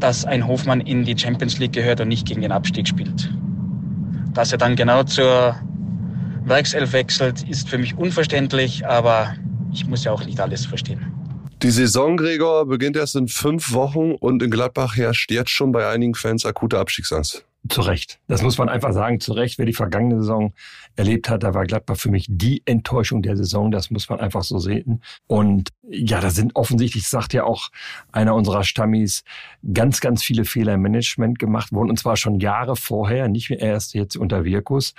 dass 0.01 0.25
ein 0.25 0.49
Hofmann 0.49 0.81
in 0.81 1.05
die 1.05 1.17
Champions 1.17 1.61
League 1.61 1.75
gehört 1.75 2.01
und 2.01 2.09
nicht 2.09 2.27
gegen 2.27 2.43
den 2.43 2.51
Abstieg 2.51 2.89
spielt. 2.89 3.33
Dass 4.35 4.51
er 4.51 4.59
dann 4.59 4.75
genau 4.75 5.05
zur 5.05 5.55
Werkself 6.45 6.93
wechselt, 6.93 7.49
ist 7.49 7.69
für 7.69 7.79
mich 7.79 7.97
unverständlich, 7.97 8.85
aber 8.85 9.37
ich 9.73 9.87
muss 9.87 10.03
ja 10.03 10.11
auch 10.11 10.25
nicht 10.25 10.41
alles 10.41 10.67
verstehen. 10.67 11.22
Die 11.63 11.71
Saison, 11.71 12.17
Gregor, 12.17 12.67
beginnt 12.67 12.97
erst 12.97 13.15
in 13.15 13.29
fünf 13.29 13.73
Wochen 13.73 14.13
und 14.13 14.43
in 14.43 14.51
Gladbach 14.51 14.97
herrscht 14.97 15.31
jetzt 15.31 15.51
schon 15.51 15.71
bei 15.71 15.89
einigen 15.89 16.17
Fans 16.17 16.45
akute 16.45 16.81
Abstiegsangst. 16.81 17.47
Zu 17.69 17.83
Recht. 17.83 18.19
Das 18.27 18.43
muss 18.43 18.59
man 18.59 18.69
einfach 18.69 18.93
sagen. 18.93 19.21
Zu 19.21 19.35
Recht, 19.35 19.59
wer 19.59 19.67
die 19.67 19.73
vergangene 19.73 20.17
Saison 20.23 20.53
erlebt 20.97 21.29
hat, 21.29 21.45
da 21.45 21.55
war 21.55 21.65
Gladbach 21.65 21.97
für 21.97 22.11
mich 22.11 22.27
die 22.29 22.63
Enttäuschung 22.65 23.23
der 23.23 23.37
Saison. 23.37 23.71
Das 23.71 23.93
muss 23.93 24.09
man 24.09 24.19
einfach 24.19 24.43
so 24.43 24.59
sehen. 24.59 25.05
Und 25.29 25.69
ja, 25.89 26.21
da 26.21 26.31
sind 26.31 26.57
offensichtlich, 26.57 27.07
sagt 27.07 27.33
ja 27.33 27.45
auch 27.45 27.69
einer 28.11 28.35
unserer 28.35 28.65
Stammis, 28.65 29.23
ganz, 29.73 30.01
ganz 30.01 30.25
viele 30.25 30.45
Fehler 30.45 30.75
im 30.75 30.83
Management 30.83 31.39
gemacht 31.39 31.71
worden. 31.71 31.91
Und 31.91 31.99
zwar 32.01 32.17
schon 32.17 32.41
Jahre 32.41 32.75
vorher, 32.75 33.29
nicht 33.29 33.53
erst 33.53 33.95
jetzt 33.95 34.17
unter 34.17 34.45
Wirkus 34.45 34.95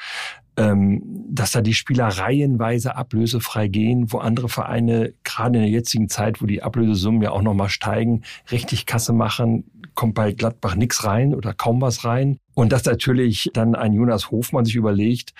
ähm, 0.57 1.01
dass 1.29 1.51
da 1.51 1.61
die 1.61 1.73
Spieler 1.73 2.07
reihenweise 2.07 2.95
ablösefrei 2.95 3.67
gehen, 3.67 4.11
wo 4.11 4.19
andere 4.19 4.49
Vereine 4.49 5.13
gerade 5.23 5.57
in 5.57 5.63
der 5.63 5.71
jetzigen 5.71 6.09
Zeit, 6.09 6.41
wo 6.41 6.45
die 6.45 6.61
Ablösesummen 6.61 7.21
ja 7.21 7.31
auch 7.31 7.41
nochmal 7.41 7.69
steigen, 7.69 8.23
richtig 8.51 8.85
Kasse 8.85 9.13
machen, 9.13 9.65
kommt 9.95 10.15
bei 10.15 10.31
Gladbach 10.31 10.75
nichts 10.75 11.03
rein 11.03 11.33
oder 11.33 11.53
kaum 11.53 11.81
was 11.81 12.05
rein. 12.05 12.37
Und 12.53 12.71
dass 12.71 12.85
natürlich 12.85 13.49
dann 13.53 13.75
ein 13.75 13.93
Jonas 13.93 14.31
Hofmann 14.31 14.65
sich 14.65 14.75
überlegt, 14.75 15.33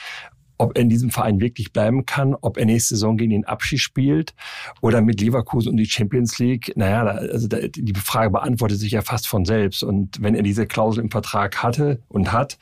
ob 0.58 0.78
er 0.78 0.82
in 0.82 0.90
diesem 0.90 1.10
Verein 1.10 1.40
wirklich 1.40 1.74
bleiben 1.74 2.06
kann, 2.06 2.36
ob 2.40 2.58
er 2.58 2.66
nächste 2.66 2.96
Saison 2.96 3.18
gegen 3.18 3.32
den 3.32 3.46
Abschied 3.46 3.80
spielt 3.80 4.34
oder 4.82 5.02
mit 5.02 5.22
Leverkusen 5.22 5.70
um 5.70 5.78
die 5.78 5.86
Champions 5.86 6.40
League. 6.40 6.74
Naja, 6.76 7.04
also 7.04 7.48
die 7.48 7.94
Frage 7.96 8.32
beantwortet 8.32 8.80
sich 8.80 8.92
ja 8.92 9.02
fast 9.02 9.28
von 9.28 9.46
selbst. 9.46 9.84
Und 9.84 10.22
wenn 10.22 10.36
er 10.36 10.44
diese 10.44 10.68
Klausel 10.68 11.04
im 11.04 11.12
Vertrag 11.12 11.64
hatte 11.64 12.02
und 12.08 12.32
hat 12.32 12.58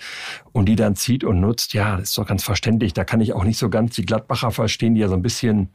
und 0.52 0.68
die 0.68 0.76
dann 0.76 0.96
zieht 0.96 1.24
und 1.24 1.40
nutzt, 1.40 1.74
ja, 1.74 1.98
das 1.98 2.10
ist 2.10 2.18
doch 2.18 2.28
ganz 2.28 2.44
verständlich. 2.44 2.94
Da 2.94 3.04
kann 3.04 3.22
ich 3.22 3.34
auch 3.34 3.44
nicht 3.44 3.58
so 3.58 3.70
ganz 3.70 3.96
die 3.96 4.06
Gladbacher 4.06 4.52
verstehen, 4.52 4.96
die 4.96 5.02
ja 5.02 5.08
so 5.08 5.16
ein 5.16 5.22
bisschen 5.22 5.70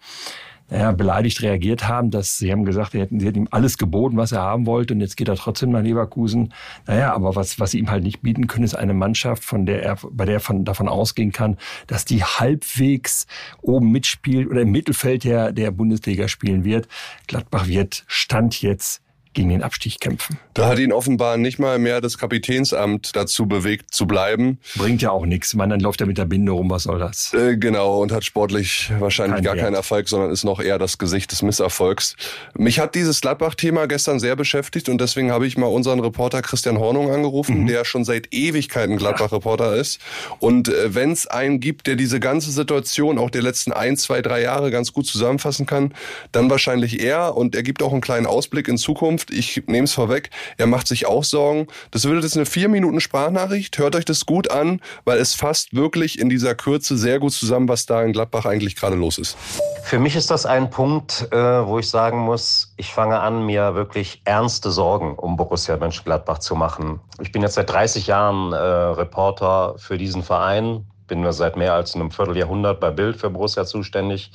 naja, 0.68 0.92
beleidigt 0.92 1.42
reagiert 1.42 1.86
haben, 1.86 2.10
dass 2.10 2.38
sie 2.38 2.50
haben 2.50 2.64
gesagt, 2.64 2.92
sie 2.92 3.00
hätten, 3.00 3.20
sie 3.20 3.26
hätten 3.26 3.40
ihm 3.40 3.48
alles 3.50 3.78
geboten, 3.78 4.16
was 4.16 4.32
er 4.32 4.42
haben 4.42 4.66
wollte 4.66 4.94
und 4.94 5.00
jetzt 5.00 5.16
geht 5.16 5.28
er 5.28 5.36
trotzdem 5.36 5.70
nach 5.70 5.82
Leverkusen. 5.82 6.52
Naja, 6.86 7.14
aber 7.14 7.36
was, 7.36 7.60
was 7.60 7.70
sie 7.70 7.78
ihm 7.78 7.90
halt 7.90 8.02
nicht 8.02 8.22
bieten 8.22 8.46
können, 8.46 8.64
ist 8.64 8.74
eine 8.74 8.94
Mannschaft, 8.94 9.44
von 9.44 9.66
der 9.66 9.82
er, 9.82 9.98
bei 10.10 10.24
der 10.24 10.34
er 10.34 10.40
von, 10.40 10.64
davon 10.64 10.88
ausgehen 10.88 11.32
kann, 11.32 11.56
dass 11.86 12.04
die 12.04 12.24
halbwegs 12.24 13.26
oben 13.62 13.92
mitspielt 13.92 14.48
oder 14.48 14.62
im 14.62 14.72
Mittelfeld 14.72 15.24
der, 15.24 15.52
der 15.52 15.70
Bundesliga 15.70 16.28
spielen 16.28 16.64
wird. 16.64 16.88
Gladbach 17.26 17.66
wird 17.68 18.04
Stand 18.08 18.60
jetzt 18.60 19.02
gegen 19.36 19.50
den 19.50 19.62
Abstieg 19.62 20.00
kämpfen. 20.00 20.38
Da 20.54 20.66
hat 20.66 20.78
ihn 20.78 20.92
offenbar 20.92 21.36
nicht 21.36 21.58
mal 21.58 21.78
mehr 21.78 22.00
das 22.00 22.16
Kapitänsamt 22.16 23.14
dazu 23.14 23.46
bewegt 23.46 23.92
zu 23.92 24.06
bleiben. 24.06 24.58
Bringt 24.76 25.02
ja 25.02 25.10
auch 25.10 25.26
nichts. 25.26 25.54
Man, 25.54 25.68
dann 25.68 25.80
läuft 25.80 26.00
er 26.00 26.06
mit 26.06 26.16
der 26.16 26.24
Binde 26.24 26.52
rum, 26.52 26.70
was 26.70 26.84
soll 26.84 26.98
das? 26.98 27.34
Äh, 27.34 27.58
genau, 27.58 28.00
und 28.00 28.12
hat 28.12 28.24
sportlich 28.24 28.90
wahrscheinlich 28.98 29.36
Kein 29.36 29.44
gar 29.44 29.54
Wert. 29.54 29.64
keinen 29.64 29.74
Erfolg, 29.74 30.08
sondern 30.08 30.30
ist 30.30 30.44
noch 30.44 30.58
eher 30.58 30.78
das 30.78 30.96
Gesicht 30.96 31.30
des 31.32 31.42
Misserfolgs. 31.42 32.16
Mich 32.54 32.80
hat 32.80 32.94
dieses 32.94 33.20
Gladbach-Thema 33.20 33.86
gestern 33.86 34.18
sehr 34.18 34.36
beschäftigt 34.36 34.88
und 34.88 35.00
deswegen 35.00 35.30
habe 35.30 35.46
ich 35.46 35.58
mal 35.58 35.66
unseren 35.66 36.00
Reporter 36.00 36.40
Christian 36.40 36.78
Hornung 36.78 37.10
angerufen, 37.10 37.62
mhm. 37.62 37.66
der 37.66 37.84
schon 37.84 38.06
seit 38.06 38.32
Ewigkeiten 38.32 38.96
Gladbach-Reporter 38.96 39.76
ist. 39.76 40.00
Und 40.38 40.68
äh, 40.68 40.94
wenn 40.94 41.12
es 41.12 41.26
einen 41.26 41.60
gibt, 41.60 41.86
der 41.86 41.96
diese 41.96 42.20
ganze 42.20 42.50
Situation 42.50 43.18
auch 43.18 43.28
der 43.28 43.42
letzten 43.42 43.72
ein, 43.72 43.98
zwei, 43.98 44.22
drei 44.22 44.40
Jahre 44.40 44.70
ganz 44.70 44.94
gut 44.94 45.06
zusammenfassen 45.06 45.66
kann, 45.66 45.92
dann 46.32 46.48
wahrscheinlich 46.48 47.02
er. 47.02 47.36
Und 47.36 47.54
er 47.54 47.62
gibt 47.62 47.82
auch 47.82 47.92
einen 47.92 48.00
kleinen 48.00 48.24
Ausblick 48.24 48.66
in 48.68 48.78
Zukunft. 49.26 49.30
Ich 49.30 49.66
nehme 49.66 49.84
es 49.84 49.92
vorweg. 49.92 50.30
Er 50.56 50.66
macht 50.66 50.88
sich 50.88 51.06
auch 51.06 51.24
Sorgen. 51.24 51.66
Das 51.90 52.04
wird 52.04 52.22
jetzt 52.22 52.36
eine 52.36 52.46
vier 52.46 52.68
Minuten 52.68 53.00
Sprachnachricht. 53.00 53.78
Hört 53.78 53.96
euch 53.96 54.04
das 54.04 54.26
gut 54.26 54.50
an, 54.50 54.80
weil 55.04 55.18
es 55.18 55.34
fasst 55.34 55.74
wirklich 55.74 56.18
in 56.18 56.28
dieser 56.28 56.54
Kürze 56.54 56.96
sehr 56.96 57.18
gut 57.18 57.32
zusammen, 57.32 57.68
was 57.68 57.86
da 57.86 58.02
in 58.02 58.12
Gladbach 58.12 58.44
eigentlich 58.44 58.76
gerade 58.76 58.96
los 58.96 59.18
ist. 59.18 59.36
Für 59.84 59.98
mich 59.98 60.16
ist 60.16 60.30
das 60.30 60.46
ein 60.46 60.70
Punkt, 60.70 61.28
äh, 61.32 61.36
wo 61.36 61.78
ich 61.78 61.88
sagen 61.88 62.18
muss, 62.18 62.74
ich 62.76 62.92
fange 62.92 63.20
an, 63.20 63.46
mir 63.46 63.74
wirklich 63.74 64.20
ernste 64.24 64.70
Sorgen 64.70 65.14
um 65.14 65.36
Borussia 65.36 65.76
Mönchengladbach 65.76 66.38
zu 66.38 66.56
machen. 66.56 67.00
Ich 67.20 67.32
bin 67.32 67.42
jetzt 67.42 67.54
seit 67.54 67.70
30 67.70 68.06
Jahren 68.06 68.52
äh, 68.52 68.56
Reporter 68.56 69.74
für 69.78 69.96
diesen 69.96 70.22
Verein, 70.22 70.86
bin 71.06 71.30
seit 71.32 71.56
mehr 71.56 71.74
als 71.74 71.94
einem 71.94 72.10
Vierteljahrhundert 72.10 72.80
bei 72.80 72.90
Bild 72.90 73.16
für 73.16 73.30
Borussia 73.30 73.64
zuständig. 73.64 74.32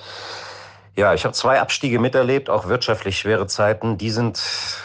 Ja, 0.97 1.13
ich 1.13 1.23
habe 1.23 1.33
zwei 1.33 1.61
Abstiege 1.61 1.99
miterlebt, 1.99 2.49
auch 2.49 2.67
wirtschaftlich 2.67 3.17
schwere 3.17 3.47
Zeiten. 3.47 3.97
Die 3.97 4.09
sind 4.09 4.43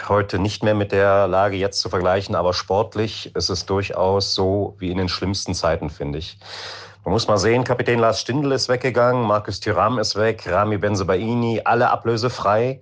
heute 0.09 0.39
nicht 0.39 0.63
mehr 0.63 0.75
mit 0.75 0.93
der 0.93 1.27
Lage 1.27 1.57
jetzt 1.57 1.81
zu 1.81 1.89
vergleichen, 1.89 2.37
aber 2.37 2.55
sportlich 2.55 3.35
ist 3.35 3.49
es 3.49 3.67
durchaus 3.67 4.33
so 4.33 4.77
wie 4.79 4.93
in 4.93 4.99
den 4.99 5.09
schlimmsten 5.09 5.53
Zeiten, 5.53 5.91
finde 5.91 6.19
ich. 6.19 6.39
Man 7.05 7.13
muss 7.13 7.27
mal 7.27 7.39
sehen, 7.39 7.65
Kapitän 7.65 7.99
Lars 7.99 8.21
Stindl 8.21 8.53
ist 8.53 8.69
weggegangen, 8.69 9.23
Markus 9.23 9.59
Thuram 9.59 9.99
ist 9.99 10.15
weg, 10.15 10.45
Rami 10.47 10.79
Benzebaini, 10.79 11.63
alle 11.65 11.91
ablösefrei. 11.91 12.81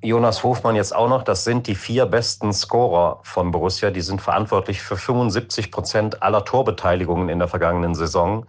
Jonas 0.00 0.42
Hofmann 0.42 0.76
jetzt 0.76 0.94
auch 0.94 1.08
noch. 1.08 1.24
Das 1.24 1.44
sind 1.44 1.66
die 1.66 1.74
vier 1.74 2.06
besten 2.06 2.52
Scorer 2.52 3.20
von 3.22 3.50
Borussia. 3.50 3.90
Die 3.90 4.02
sind 4.02 4.22
verantwortlich 4.22 4.80
für 4.80 4.96
75 4.96 5.70
Prozent 5.70 6.22
aller 6.22 6.44
Torbeteiligungen 6.44 7.28
in 7.28 7.38
der 7.38 7.48
vergangenen 7.48 7.94
Saison. 7.94 8.46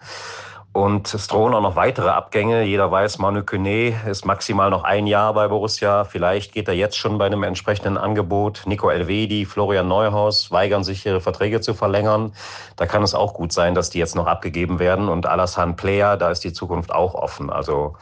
Und 0.78 1.12
es 1.12 1.26
drohen 1.26 1.56
auch 1.56 1.62
noch 1.62 1.76
weitere 1.76 2.10
Abgänge. 2.10 2.62
Jeder 2.62 2.92
weiß, 2.92 3.18
Manu 3.18 3.42
Kone 3.42 3.96
ist 4.08 4.26
maximal 4.26 4.70
noch 4.70 4.84
ein 4.84 5.08
Jahr 5.08 5.34
bei 5.34 5.48
Borussia. 5.48 6.04
Vielleicht 6.04 6.52
geht 6.52 6.68
er 6.68 6.76
jetzt 6.76 6.96
schon 6.96 7.18
bei 7.18 7.26
einem 7.26 7.42
entsprechenden 7.42 7.98
Angebot. 7.98 8.62
Nico 8.68 8.92
Elvedi, 8.92 9.46
Florian 9.46 9.88
Neuhaus 9.88 10.52
weigern 10.52 10.84
sich, 10.84 11.04
ihre 11.04 11.20
Verträge 11.20 11.62
zu 11.62 11.74
verlängern. 11.74 12.32
Da 12.76 12.86
kann 12.86 13.02
es 13.02 13.16
auch 13.16 13.34
gut 13.34 13.52
sein, 13.54 13.74
dass 13.74 13.90
die 13.90 13.98
jetzt 13.98 14.16
noch 14.16 14.28
abgegeben 14.28 14.78
werden. 14.78 15.10
Und 15.10 15.26
Alassane 15.26 15.74
Player, 15.74 16.16
da 16.16 16.30
ist 16.30 16.44
die 16.44 16.54
Zukunft 16.54 16.92
auch 16.92 17.16
offen. 17.16 17.50
Also 17.50 17.96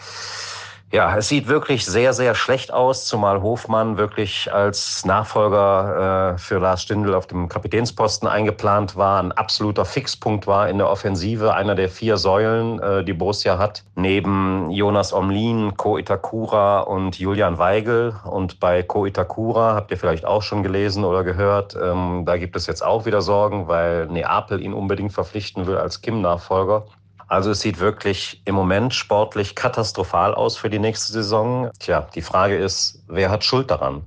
ja, 0.95 1.17
es 1.17 1.27
sieht 1.27 1.49
wirklich 1.49 1.83
sehr, 1.83 2.13
sehr 2.13 2.35
schlecht 2.35 2.71
aus, 2.71 3.05
zumal 3.05 3.41
Hofmann 3.41 3.97
wirklich 3.97 4.53
als 4.53 5.03
Nachfolger 5.03 6.35
äh, 6.35 6.37
für 6.37 6.57
Lars 6.59 6.83
Stindl 6.83 7.13
auf 7.13 7.27
dem 7.27 7.49
Kapitänsposten 7.49 8.29
eingeplant 8.29 8.95
war, 8.95 9.21
ein 9.21 9.33
absoluter 9.33 9.83
Fixpunkt 9.83 10.47
war 10.47 10.69
in 10.69 10.77
der 10.77 10.89
Offensive, 10.89 11.53
einer 11.53 11.75
der 11.75 11.89
vier 11.89 12.15
Säulen, 12.15 12.79
äh, 12.79 13.03
die 13.03 13.11
Borussia 13.11 13.57
hat, 13.57 13.83
neben 13.95 14.71
Jonas 14.71 15.11
Omlin, 15.11 15.75
Ko 15.75 15.97
Itakura 15.97 16.79
und 16.79 17.19
Julian 17.19 17.57
Weigel. 17.57 18.15
Und 18.23 18.61
bei 18.61 18.81
Ko 18.81 19.05
Itakura 19.05 19.75
habt 19.75 19.91
ihr 19.91 19.97
vielleicht 19.97 20.23
auch 20.23 20.43
schon 20.43 20.63
gelesen 20.63 21.03
oder 21.03 21.25
gehört, 21.25 21.75
ähm, 21.75 22.23
da 22.25 22.37
gibt 22.37 22.55
es 22.55 22.67
jetzt 22.67 22.85
auch 22.85 23.05
wieder 23.05 23.21
Sorgen, 23.21 23.67
weil 23.67 24.05
Neapel 24.05 24.61
ihn 24.61 24.73
unbedingt 24.73 25.11
verpflichten 25.11 25.67
will 25.67 25.75
als 25.75 26.01
Kim-Nachfolger. 26.01 26.85
Also 27.27 27.51
es 27.51 27.61
sieht 27.61 27.79
wirklich 27.79 28.41
im 28.45 28.55
Moment 28.55 28.93
sportlich 28.93 29.55
katastrophal 29.55 30.35
aus 30.35 30.57
für 30.57 30.69
die 30.69 30.79
nächste 30.79 31.11
Saison. 31.11 31.71
Tja, 31.79 32.07
die 32.13 32.21
Frage 32.21 32.55
ist, 32.57 33.03
wer 33.07 33.31
hat 33.31 33.43
Schuld 33.43 33.71
daran? 33.71 34.03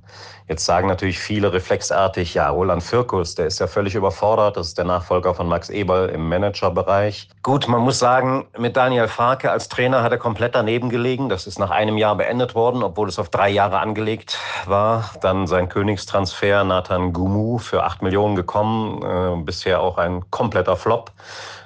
Jetzt 0.49 0.65
sagen 0.65 0.89
natürlich 0.89 1.19
viele 1.19 1.53
reflexartig, 1.53 2.33
ja, 2.33 2.49
Roland 2.49 2.83
Firkus, 2.83 3.35
der 3.35 3.47
ist 3.47 3.59
ja 3.59 3.67
völlig 3.67 3.95
überfordert. 3.95 4.57
Das 4.57 4.69
ist 4.69 4.79
der 4.79 4.87
Nachfolger 4.87 5.35
von 5.35 5.47
Max 5.47 5.69
Eberl 5.69 6.09
im 6.09 6.27
Managerbereich. 6.29 7.29
Gut, 7.43 7.69
man 7.69 7.83
muss 7.83 7.99
sagen, 7.99 8.47
mit 8.57 8.75
Daniel 8.75 9.09
Farke 9.09 9.51
als 9.51 9.69
Trainer 9.69 10.03
hat 10.03 10.13
er 10.13 10.19
komplett 10.19 10.55
daneben 10.55 10.89
gelegen. 10.89 11.29
Das 11.29 11.47
ist 11.47 11.59
nach 11.59 11.71
einem 11.71 11.99
Jahr 11.99 12.17
beendet 12.17 12.55
worden, 12.55 12.83
obwohl 12.83 13.09
es 13.09 13.19
auf 13.19 13.29
drei 13.29 13.51
Jahre 13.51 13.81
angelegt 13.81 14.39
war. 14.65 15.11
Dann 15.21 15.47
sein 15.47 15.69
Königstransfer 15.69 16.65
Nathan 16.65 17.13
Gumu 17.13 17.59
für 17.59 17.85
acht 17.85 18.01
Millionen 18.01 18.35
gekommen. 18.35 19.03
Äh, 19.03 19.43
bisher 19.45 19.81
auch 19.81 19.99
ein 19.99 20.31
kompletter 20.31 20.77
Flop. 20.77 21.13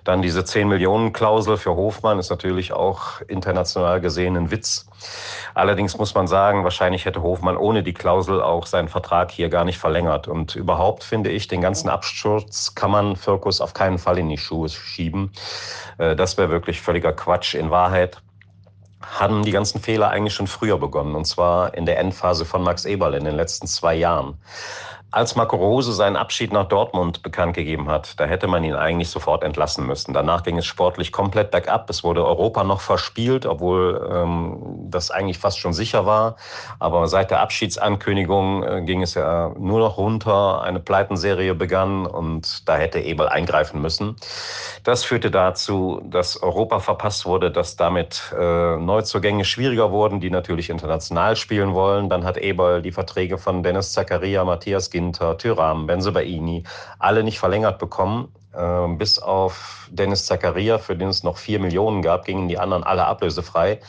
Dann 0.04 0.20
diese 0.20 0.44
10 0.44 0.66
Millionen 0.66 1.12
Klausel 1.12 1.56
für 1.56 1.76
Hofmann 1.76 2.18
ist 2.18 2.30
natürlich 2.30 2.72
auch 2.72 3.20
international 3.28 4.00
gesehen 4.00 4.36
ein 4.36 4.50
Witz. 4.50 4.86
Allerdings 5.54 5.98
muss 5.98 6.14
man 6.14 6.26
sagen, 6.26 6.64
wahrscheinlich 6.64 7.04
hätte 7.04 7.22
Hofmann 7.22 7.56
ohne 7.56 7.82
die 7.82 7.92
Klausel 7.92 8.42
auch 8.42 8.66
seinen 8.66 8.88
Vertrag 8.88 9.30
hier 9.30 9.48
gar 9.48 9.64
nicht 9.64 9.78
verlängert. 9.78 10.28
Und 10.28 10.54
überhaupt 10.54 11.04
finde 11.04 11.30
ich, 11.30 11.48
den 11.48 11.60
ganzen 11.60 11.88
Absturz 11.88 12.74
kann 12.74 12.90
man 12.90 13.16
Firkus 13.16 13.60
auf 13.60 13.74
keinen 13.74 13.98
Fall 13.98 14.18
in 14.18 14.28
die 14.28 14.38
Schuhe 14.38 14.68
schieben. 14.68 15.32
Äh, 15.98 16.16
das 16.16 16.38
wäre 16.38 16.50
wirklich 16.50 16.80
völliger 16.80 17.12
Quatsch. 17.12 17.54
In 17.54 17.70
Wahrheit 17.70 18.22
haben 19.02 19.44
die 19.44 19.50
ganzen 19.50 19.80
Fehler 19.80 20.10
eigentlich 20.10 20.34
schon 20.34 20.46
früher 20.46 20.78
begonnen, 20.78 21.14
und 21.14 21.24
zwar 21.26 21.74
in 21.74 21.86
der 21.86 21.98
Endphase 21.98 22.44
von 22.44 22.62
Max 22.62 22.84
Eberl 22.84 23.14
in 23.14 23.24
den 23.24 23.34
letzten 23.34 23.66
zwei 23.66 23.94
Jahren. 23.94 24.38
Als 25.14 25.36
Marco 25.36 25.56
Rose 25.56 25.92
seinen 25.92 26.16
Abschied 26.16 26.54
nach 26.54 26.64
Dortmund 26.68 27.22
bekannt 27.22 27.52
gegeben 27.54 27.90
hat, 27.90 28.18
da 28.18 28.24
hätte 28.24 28.46
man 28.46 28.64
ihn 28.64 28.74
eigentlich 28.74 29.10
sofort 29.10 29.42
entlassen 29.42 29.86
müssen. 29.86 30.14
Danach 30.14 30.42
ging 30.42 30.56
es 30.56 30.64
sportlich 30.64 31.12
komplett 31.12 31.50
bergab. 31.50 31.90
Es 31.90 32.02
wurde 32.02 32.24
Europa 32.24 32.64
noch 32.64 32.80
verspielt, 32.80 33.44
obwohl 33.44 34.10
ähm, 34.10 34.56
das 34.88 35.10
eigentlich 35.10 35.36
fast 35.36 35.58
schon 35.58 35.74
sicher 35.74 36.06
war. 36.06 36.36
Aber 36.78 37.08
seit 37.08 37.30
der 37.30 37.40
Abschiedsankündigung 37.40 38.62
äh, 38.62 38.82
ging 38.86 39.02
es 39.02 39.12
ja 39.12 39.52
nur 39.58 39.80
noch 39.80 39.98
runter. 39.98 40.62
Eine 40.62 40.80
Pleitenserie 40.80 41.54
begann 41.54 42.06
und 42.06 42.66
da 42.66 42.78
hätte 42.78 42.98
Ebel 42.98 43.28
eingreifen 43.28 43.82
müssen. 43.82 44.16
Das 44.82 45.04
führte 45.04 45.30
dazu, 45.30 46.00
dass 46.06 46.42
Europa 46.42 46.80
verpasst 46.80 47.26
wurde, 47.26 47.50
dass 47.50 47.76
damit 47.76 48.32
äh, 48.34 48.76
Neuzugänge 48.78 49.44
schwieriger 49.44 49.90
wurden, 49.90 50.20
die 50.20 50.30
natürlich 50.30 50.70
international 50.70 51.36
spielen 51.36 51.74
wollen. 51.74 52.08
Dann 52.08 52.24
hat 52.24 52.38
Ebel 52.38 52.80
die 52.80 52.92
Verträge 52.92 53.36
von 53.36 53.62
Dennis 53.62 53.92
Zakaria, 53.92 54.42
Matthias 54.46 54.90
Gin 54.90 55.01
Ginter, 55.02 55.36
Tyram, 55.36 55.86
Benzebaini, 55.86 56.62
alle 56.98 57.24
nicht 57.24 57.38
verlängert 57.40 57.78
bekommen. 57.78 58.28
Ähm, 58.54 58.98
bis 58.98 59.18
auf 59.18 59.88
Dennis 59.90 60.26
Zakaria, 60.26 60.78
für 60.78 60.94
den 60.94 61.08
es 61.08 61.22
noch 61.22 61.38
vier 61.38 61.58
Millionen 61.58 62.02
gab, 62.02 62.26
gingen 62.26 62.48
die 62.48 62.58
anderen 62.58 62.84
alle 62.84 63.06
ablösefrei. 63.06 63.80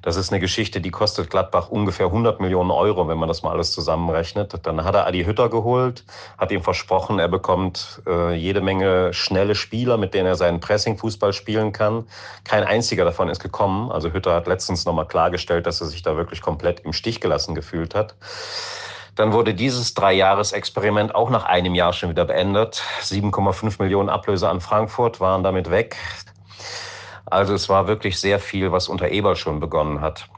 Das 0.00 0.16
ist 0.16 0.32
eine 0.32 0.40
Geschichte, 0.40 0.80
die 0.80 0.90
kostet 0.90 1.28
Gladbach 1.28 1.68
ungefähr 1.68 2.06
100 2.06 2.40
Millionen 2.40 2.70
Euro, 2.70 3.06
wenn 3.08 3.18
man 3.18 3.28
das 3.28 3.42
mal 3.42 3.52
alles 3.52 3.72
zusammenrechnet. 3.72 4.54
Dann 4.62 4.84
hat 4.84 4.94
er 4.94 5.06
Adi 5.06 5.24
Hütter 5.24 5.48
geholt, 5.48 6.04
hat 6.38 6.50
ihm 6.50 6.62
versprochen, 6.62 7.18
er 7.18 7.28
bekommt 7.28 8.02
äh, 8.06 8.34
jede 8.34 8.60
Menge 8.60 9.12
schnelle 9.12 9.54
Spieler, 9.54 9.96
mit 9.98 10.14
denen 10.14 10.26
er 10.26 10.36
seinen 10.36 10.60
Pressing-Fußball 10.60 11.32
spielen 11.32 11.72
kann. 11.72 12.06
Kein 12.44 12.64
einziger 12.64 13.04
davon 13.04 13.28
ist 13.28 13.40
gekommen. 13.40 13.92
Also 13.92 14.12
Hütter 14.12 14.34
hat 14.34 14.46
letztens 14.46 14.84
nochmal 14.86 15.06
klargestellt, 15.06 15.66
dass 15.66 15.80
er 15.80 15.88
sich 15.88 16.02
da 16.02 16.16
wirklich 16.16 16.42
komplett 16.42 16.80
im 16.80 16.92
Stich 16.92 17.20
gelassen 17.20 17.54
gefühlt 17.54 17.94
hat. 17.94 18.14
Dann 19.14 19.32
wurde 19.32 19.54
dieses 19.54 19.92
Dreijahresexperiment 19.94 21.14
auch 21.14 21.28
nach 21.28 21.44
einem 21.44 21.74
Jahr 21.74 21.92
schon 21.92 22.08
wieder 22.08 22.24
beendet. 22.24 22.82
7,5 23.02 23.82
Millionen 23.82 24.08
Ablöse 24.08 24.48
an 24.48 24.60
Frankfurt 24.60 25.20
waren 25.20 25.42
damit 25.42 25.70
weg. 25.70 25.96
Also 27.26 27.52
es 27.54 27.68
war 27.68 27.86
wirklich 27.88 28.18
sehr 28.18 28.38
viel, 28.38 28.72
was 28.72 28.88
unter 28.88 29.10
Eber 29.10 29.36
schon 29.36 29.60
begonnen 29.60 30.00
hat. 30.00 30.28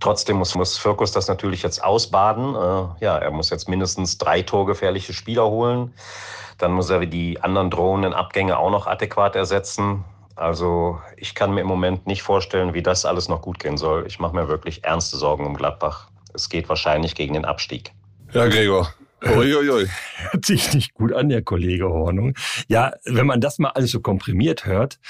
Trotzdem 0.00 0.36
muss, 0.36 0.54
muss 0.54 0.76
Firkus 0.76 1.12
das 1.12 1.28
natürlich 1.28 1.62
jetzt 1.62 1.82
ausbaden. 1.82 2.54
Äh, 2.54 3.04
ja, 3.04 3.16
er 3.18 3.30
muss 3.30 3.50
jetzt 3.50 3.68
mindestens 3.68 4.18
drei 4.18 4.42
torgefährliche 4.42 5.12
Spieler 5.12 5.48
holen. 5.48 5.94
Dann 6.58 6.72
muss 6.72 6.90
er 6.90 7.06
die 7.06 7.40
anderen 7.40 7.70
drohenden 7.70 8.12
Abgänge 8.12 8.58
auch 8.58 8.70
noch 8.70 8.88
adäquat 8.88 9.36
ersetzen. 9.36 10.04
Also 10.34 11.00
ich 11.16 11.34
kann 11.34 11.52
mir 11.52 11.60
im 11.60 11.66
Moment 11.66 12.06
nicht 12.06 12.22
vorstellen, 12.22 12.74
wie 12.74 12.82
das 12.82 13.04
alles 13.04 13.28
noch 13.28 13.42
gut 13.42 13.58
gehen 13.60 13.76
soll. 13.76 14.06
Ich 14.06 14.18
mache 14.18 14.34
mir 14.34 14.48
wirklich 14.48 14.84
ernste 14.84 15.16
Sorgen 15.16 15.46
um 15.46 15.54
Gladbach 15.54 16.08
es 16.34 16.48
geht 16.48 16.68
wahrscheinlich 16.68 17.14
gegen 17.14 17.34
den 17.34 17.44
Abstieg. 17.44 17.92
Ja, 18.32 18.46
Gregor. 18.46 18.92
Uiuiui. 19.24 19.88
Hört 20.30 20.46
sich 20.46 20.72
nicht 20.74 20.94
gut 20.94 21.12
an, 21.12 21.28
der 21.28 21.42
Kollege 21.42 21.88
Hornung. 21.88 22.34
Ja, 22.68 22.92
wenn 23.04 23.26
man 23.26 23.40
das 23.40 23.58
mal 23.58 23.70
alles 23.70 23.90
so 23.90 24.00
komprimiert 24.00 24.64
hört, 24.64 25.00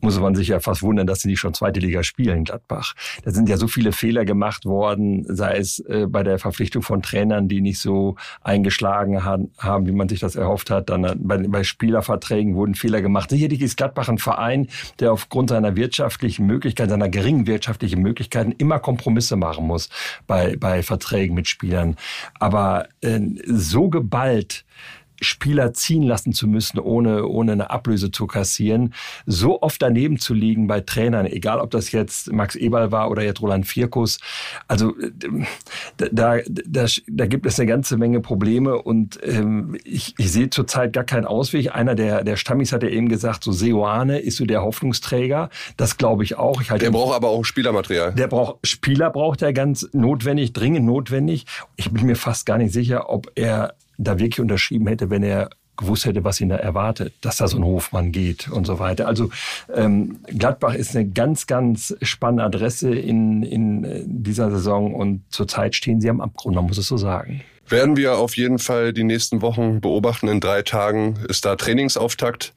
muss 0.00 0.18
man 0.18 0.34
sich 0.34 0.48
ja 0.48 0.60
fast 0.60 0.82
wundern, 0.82 1.06
dass 1.06 1.20
sie 1.20 1.28
nicht 1.28 1.40
schon 1.40 1.54
zweite 1.54 1.80
Liga 1.80 2.02
spielen, 2.02 2.44
Gladbach. 2.44 2.94
Da 3.24 3.30
sind 3.30 3.48
ja 3.48 3.56
so 3.56 3.68
viele 3.68 3.92
Fehler 3.92 4.24
gemacht 4.24 4.64
worden, 4.64 5.24
sei 5.28 5.56
es 5.56 5.78
äh, 5.80 6.06
bei 6.08 6.22
der 6.22 6.38
Verpflichtung 6.38 6.82
von 6.82 7.02
Trainern, 7.02 7.48
die 7.48 7.60
nicht 7.60 7.80
so 7.80 8.16
eingeschlagen 8.42 9.24
haben, 9.24 9.86
wie 9.86 9.92
man 9.92 10.08
sich 10.08 10.20
das 10.20 10.36
erhofft 10.36 10.70
hat. 10.70 10.90
Dann 10.90 11.18
bei, 11.22 11.38
bei 11.38 11.64
Spielerverträgen 11.64 12.54
wurden 12.54 12.74
Fehler 12.74 13.02
gemacht. 13.02 13.30
Sicherlich 13.30 13.60
ist 13.60 13.76
Gladbach 13.76 14.08
ein 14.08 14.18
Verein, 14.18 14.68
der 14.98 15.12
aufgrund 15.12 15.50
seiner 15.50 15.76
wirtschaftlichen 15.76 16.46
Möglichkeiten, 16.46 16.90
seiner 16.90 17.08
geringen 17.08 17.46
wirtschaftlichen 17.46 18.00
Möglichkeiten 18.00 18.52
immer 18.52 18.78
Kompromisse 18.78 19.36
machen 19.36 19.66
muss 19.66 19.88
bei, 20.26 20.56
bei 20.56 20.82
Verträgen 20.82 21.34
mit 21.34 21.48
Spielern. 21.48 21.96
Aber 22.38 22.88
äh, 23.00 23.20
so 23.46 23.88
geballt 23.88 24.64
Spieler 25.20 25.72
ziehen 25.74 26.02
lassen 26.02 26.32
zu 26.32 26.46
müssen, 26.46 26.78
ohne, 26.78 27.26
ohne 27.26 27.52
eine 27.52 27.70
Ablöse 27.70 28.10
zu 28.10 28.26
kassieren, 28.26 28.94
so 29.26 29.62
oft 29.62 29.80
daneben 29.82 30.18
zu 30.18 30.34
liegen 30.34 30.66
bei 30.66 30.80
Trainern, 30.80 31.26
egal 31.26 31.60
ob 31.60 31.70
das 31.70 31.92
jetzt 31.92 32.32
Max 32.32 32.56
Eberl 32.56 32.92
war 32.92 33.10
oder 33.10 33.22
jetzt 33.22 33.40
Roland 33.40 33.66
Vierkus. 33.66 34.18
Also 34.68 34.94
da, 35.96 36.38
da, 36.66 36.86
da 37.06 37.26
gibt 37.26 37.46
es 37.46 37.58
eine 37.58 37.68
ganze 37.68 37.96
Menge 37.96 38.20
Probleme 38.20 38.80
und 38.80 39.18
ähm, 39.22 39.76
ich, 39.84 40.14
ich 40.18 40.32
sehe 40.32 40.50
zurzeit 40.50 40.92
gar 40.92 41.04
keinen 41.04 41.26
Ausweg. 41.26 41.74
Einer 41.74 41.94
der, 41.94 42.24
der 42.24 42.36
Stammis 42.36 42.72
hat 42.72 42.82
ja 42.82 42.88
eben 42.88 43.08
gesagt, 43.08 43.44
so 43.44 43.52
Seoane 43.52 44.18
ist 44.18 44.36
so 44.36 44.46
der 44.46 44.62
Hoffnungsträger. 44.62 45.50
Das 45.76 45.96
glaube 45.96 46.24
ich 46.24 46.36
auch. 46.36 46.60
Ich 46.60 46.70
halte 46.70 46.84
der 46.84 46.92
braucht 46.92 47.14
aber 47.14 47.28
auch 47.28 47.44
Spielermaterial. 47.44 48.12
Der 48.12 48.28
braucht 48.28 48.66
Spieler 48.66 49.10
braucht 49.10 49.42
er 49.42 49.52
ganz 49.52 49.88
notwendig, 49.92 50.52
dringend 50.52 50.86
notwendig. 50.86 51.46
Ich 51.76 51.90
bin 51.90 52.06
mir 52.06 52.16
fast 52.16 52.46
gar 52.46 52.58
nicht 52.58 52.72
sicher, 52.72 53.10
ob 53.10 53.30
er 53.34 53.74
da 54.00 54.18
wirklich 54.18 54.40
unterschrieben 54.40 54.86
hätte, 54.86 55.10
wenn 55.10 55.22
er 55.22 55.50
gewusst 55.76 56.04
hätte, 56.04 56.24
was 56.24 56.40
ihn 56.40 56.50
da 56.50 56.56
erwartet, 56.56 57.14
dass 57.22 57.38
da 57.38 57.48
so 57.48 57.56
ein 57.56 57.64
Hofmann 57.64 58.12
geht 58.12 58.48
und 58.48 58.66
so 58.66 58.78
weiter. 58.78 59.06
Also 59.08 59.30
ähm, 59.74 60.18
Gladbach 60.26 60.74
ist 60.74 60.94
eine 60.94 61.08
ganz, 61.08 61.46
ganz 61.46 61.96
spannende 62.02 62.44
Adresse 62.44 62.94
in, 62.94 63.42
in 63.42 63.84
äh, 63.84 64.02
dieser 64.04 64.50
Saison 64.50 64.94
und 64.94 65.22
zurzeit 65.30 65.74
stehen 65.74 66.00
sie 66.00 66.10
am 66.10 66.20
Abgrund, 66.20 66.54
man 66.54 66.66
muss 66.66 66.78
es 66.78 66.86
so 66.86 66.96
sagen. 66.96 67.42
Werden 67.68 67.96
wir 67.96 68.18
auf 68.18 68.36
jeden 68.36 68.58
Fall 68.58 68.92
die 68.92 69.04
nächsten 69.04 69.42
Wochen 69.42 69.80
beobachten. 69.80 70.28
In 70.28 70.40
drei 70.40 70.62
Tagen 70.62 71.16
ist 71.28 71.44
da 71.44 71.56
Trainingsauftakt. 71.56 72.52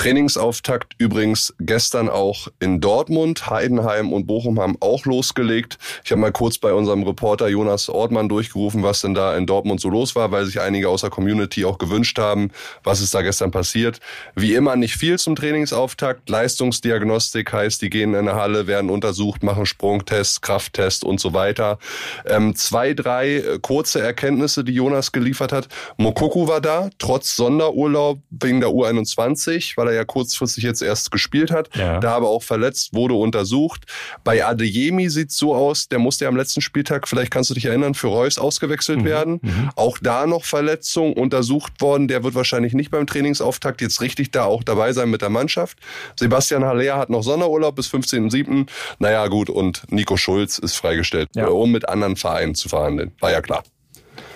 Trainingsauftakt 0.00 0.94
übrigens 0.96 1.52
gestern 1.60 2.08
auch 2.08 2.48
in 2.58 2.80
Dortmund. 2.80 3.50
Heidenheim 3.50 4.14
und 4.14 4.26
Bochum 4.26 4.58
haben 4.58 4.78
auch 4.80 5.04
losgelegt. 5.04 5.76
Ich 6.02 6.10
habe 6.10 6.22
mal 6.22 6.32
kurz 6.32 6.56
bei 6.56 6.72
unserem 6.72 7.02
Reporter 7.02 7.48
Jonas 7.48 7.90
Ortmann 7.90 8.30
durchgerufen, 8.30 8.82
was 8.82 9.02
denn 9.02 9.12
da 9.12 9.36
in 9.36 9.44
Dortmund 9.44 9.78
so 9.78 9.90
los 9.90 10.16
war, 10.16 10.32
weil 10.32 10.46
sich 10.46 10.58
einige 10.58 10.88
aus 10.88 11.02
der 11.02 11.10
Community 11.10 11.66
auch 11.66 11.76
gewünscht 11.76 12.18
haben, 12.18 12.50
was 12.82 13.02
ist 13.02 13.12
da 13.12 13.20
gestern 13.20 13.50
passiert. 13.50 14.00
Wie 14.34 14.54
immer 14.54 14.74
nicht 14.74 14.96
viel 14.96 15.18
zum 15.18 15.36
Trainingsauftakt. 15.36 16.30
Leistungsdiagnostik 16.30 17.52
heißt, 17.52 17.82
die 17.82 17.90
gehen 17.90 18.14
in 18.14 18.20
eine 18.26 18.36
Halle, 18.36 18.66
werden 18.66 18.88
untersucht, 18.88 19.42
machen 19.42 19.66
Sprungtests, 19.66 20.40
Krafttest 20.40 21.04
und 21.04 21.20
so 21.20 21.34
weiter. 21.34 21.78
Ähm, 22.24 22.56
zwei, 22.56 22.94
drei 22.94 23.34
äh, 23.34 23.58
kurze 23.60 24.00
Erkenntnisse, 24.00 24.64
die 24.64 24.72
Jonas 24.72 25.12
geliefert 25.12 25.52
hat. 25.52 25.68
Mokoku 25.98 26.48
war 26.48 26.62
da, 26.62 26.88
trotz 26.96 27.36
Sonderurlaub 27.36 28.20
wegen 28.30 28.60
der 28.60 28.70
U21 28.70 29.76
weil 29.76 29.89
er 29.90 29.96
ja 29.96 30.04
kurzfristig 30.04 30.64
jetzt 30.64 30.82
erst 30.82 31.10
gespielt 31.10 31.50
hat. 31.50 31.74
Ja. 31.76 32.00
Da 32.00 32.14
aber 32.14 32.28
auch 32.28 32.42
verletzt, 32.42 32.94
wurde 32.94 33.14
untersucht. 33.14 33.84
Bei 34.24 34.44
Adeyemi 34.44 35.10
sieht 35.10 35.30
es 35.30 35.36
so 35.36 35.54
aus, 35.54 35.88
der 35.88 35.98
musste 35.98 36.24
ja 36.24 36.28
am 36.28 36.36
letzten 36.36 36.60
Spieltag, 36.60 37.08
vielleicht 37.08 37.30
kannst 37.30 37.50
du 37.50 37.54
dich 37.54 37.66
erinnern, 37.66 37.94
für 37.94 38.08
Reus 38.08 38.38
ausgewechselt 38.38 39.00
mhm. 39.00 39.04
werden. 39.04 39.38
Mhm. 39.42 39.70
Auch 39.76 39.98
da 39.98 40.26
noch 40.26 40.44
Verletzung 40.44 41.12
untersucht 41.12 41.80
worden. 41.80 42.08
Der 42.08 42.24
wird 42.24 42.34
wahrscheinlich 42.34 42.72
nicht 42.72 42.90
beim 42.90 43.06
Trainingsauftakt 43.06 43.80
jetzt 43.80 44.00
richtig 44.00 44.30
da 44.30 44.44
auch 44.44 44.62
dabei 44.62 44.92
sein 44.92 45.10
mit 45.10 45.22
der 45.22 45.30
Mannschaft. 45.30 45.78
Sebastian 46.16 46.64
Haller 46.64 46.96
hat 46.96 47.10
noch 47.10 47.22
Sonderurlaub 47.22 47.76
bis 47.76 47.88
15.07. 47.88 48.68
Naja, 48.98 49.26
gut. 49.28 49.50
Und 49.50 49.82
Nico 49.90 50.16
Schulz 50.16 50.58
ist 50.58 50.76
freigestellt, 50.76 51.28
ja. 51.34 51.48
um 51.48 51.70
mit 51.70 51.88
anderen 51.88 52.16
Vereinen 52.16 52.54
zu 52.54 52.68
verhandeln. 52.68 53.12
War 53.20 53.30
ja 53.30 53.40
klar. 53.40 53.62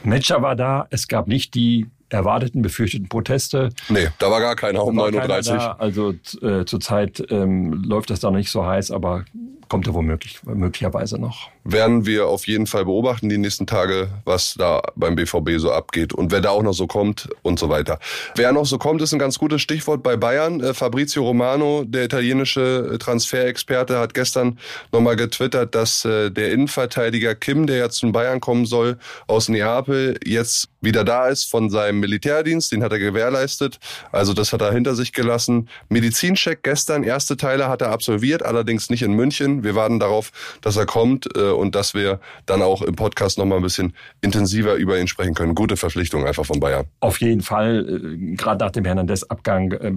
Matcher 0.02 0.42
war 0.42 0.56
da. 0.56 0.86
Es 0.90 1.08
gab 1.08 1.28
nicht 1.28 1.54
die 1.54 1.86
erwarteten, 2.08 2.62
befürchteten 2.62 3.08
Proteste. 3.08 3.70
Nee, 3.88 4.08
da 4.18 4.30
war 4.30 4.40
gar 4.40 4.56
keiner 4.56 4.84
um 4.84 4.98
9.30 4.98 5.54
Uhr. 5.54 5.80
Also 5.80 6.14
äh, 6.42 6.64
zurzeit 6.64 7.24
ähm, 7.30 7.84
läuft 7.84 8.10
das 8.10 8.20
da 8.20 8.30
nicht 8.30 8.50
so 8.50 8.64
heiß, 8.64 8.90
aber 8.90 9.24
kommt 9.68 9.86
ja 9.86 9.94
womöglich, 9.94 10.40
möglicherweise 10.44 11.18
noch. 11.18 11.50
Werden 11.64 12.06
wir 12.06 12.28
auf 12.28 12.46
jeden 12.46 12.66
Fall 12.66 12.84
beobachten 12.84 13.28
die 13.28 13.38
nächsten 13.38 13.66
Tage, 13.66 14.08
was 14.24 14.54
da 14.54 14.82
beim 14.94 15.14
BVB 15.14 15.58
so 15.58 15.72
abgeht 15.72 16.12
und 16.12 16.30
wer 16.30 16.40
da 16.40 16.50
auch 16.50 16.62
noch 16.62 16.74
so 16.74 16.86
kommt 16.86 17.28
und 17.42 17.58
so 17.58 17.68
weiter. 17.68 17.98
Wer 18.36 18.52
noch 18.52 18.66
so 18.66 18.78
kommt, 18.78 19.00
ist 19.02 19.12
ein 19.12 19.18
ganz 19.18 19.38
gutes 19.38 19.62
Stichwort 19.62 20.02
bei 20.02 20.16
Bayern. 20.16 20.60
Äh, 20.60 20.74
Fabrizio 20.74 21.24
Romano, 21.24 21.84
der 21.84 22.04
italienische 22.04 22.92
äh, 22.92 22.98
Transferexperte, 22.98 23.98
hat 23.98 24.14
gestern 24.14 24.58
nochmal 24.92 25.16
getwittert, 25.16 25.74
dass 25.74 26.04
äh, 26.04 26.30
der 26.30 26.52
Innenverteidiger 26.52 27.34
Kim, 27.34 27.66
der 27.66 27.78
jetzt 27.78 27.96
zum 27.96 28.12
Bayern 28.12 28.40
kommen 28.40 28.66
soll, 28.66 28.98
aus 29.26 29.48
Neapel, 29.48 30.18
jetzt 30.24 30.68
wieder 30.84 31.04
da 31.04 31.28
ist 31.28 31.50
von 31.50 31.70
seinem 31.70 32.00
Militärdienst. 32.00 32.72
Den 32.72 32.82
hat 32.82 32.92
er 32.92 32.98
gewährleistet. 32.98 33.78
Also 34.12 34.32
das 34.32 34.52
hat 34.52 34.60
er 34.62 34.72
hinter 34.72 34.94
sich 34.94 35.12
gelassen. 35.12 35.68
Medizincheck 35.88 36.62
gestern, 36.62 37.02
erste 37.02 37.36
Teile 37.36 37.68
hat 37.68 37.82
er 37.82 37.90
absolviert, 37.90 38.42
allerdings 38.44 38.90
nicht 38.90 39.02
in 39.02 39.12
München. 39.12 39.64
Wir 39.64 39.74
warten 39.74 39.98
darauf, 39.98 40.32
dass 40.60 40.76
er 40.76 40.86
kommt 40.86 41.28
äh, 41.36 41.50
und 41.50 41.74
dass 41.74 41.94
wir 41.94 42.20
dann 42.46 42.62
auch 42.62 42.82
im 42.82 42.96
Podcast 42.96 43.38
nochmal 43.38 43.58
ein 43.58 43.62
bisschen 43.62 43.94
intensiver 44.20 44.74
über 44.74 44.98
ihn 44.98 45.08
sprechen 45.08 45.34
können. 45.34 45.54
Gute 45.54 45.76
Verpflichtung 45.76 46.26
einfach 46.26 46.46
von 46.46 46.60
Bayern. 46.60 46.86
Auf 47.00 47.20
jeden 47.20 47.42
Fall, 47.42 47.86
äh, 47.88 48.34
gerade 48.36 48.64
nach 48.64 48.72
dem 48.72 48.84
Hernandez-Abgang. 48.84 49.72
Äh, 49.72 49.92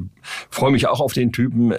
Freue 0.50 0.72
mich 0.72 0.88
auch 0.88 1.00
auf 1.00 1.14
den 1.14 1.32
Typen, 1.32 1.74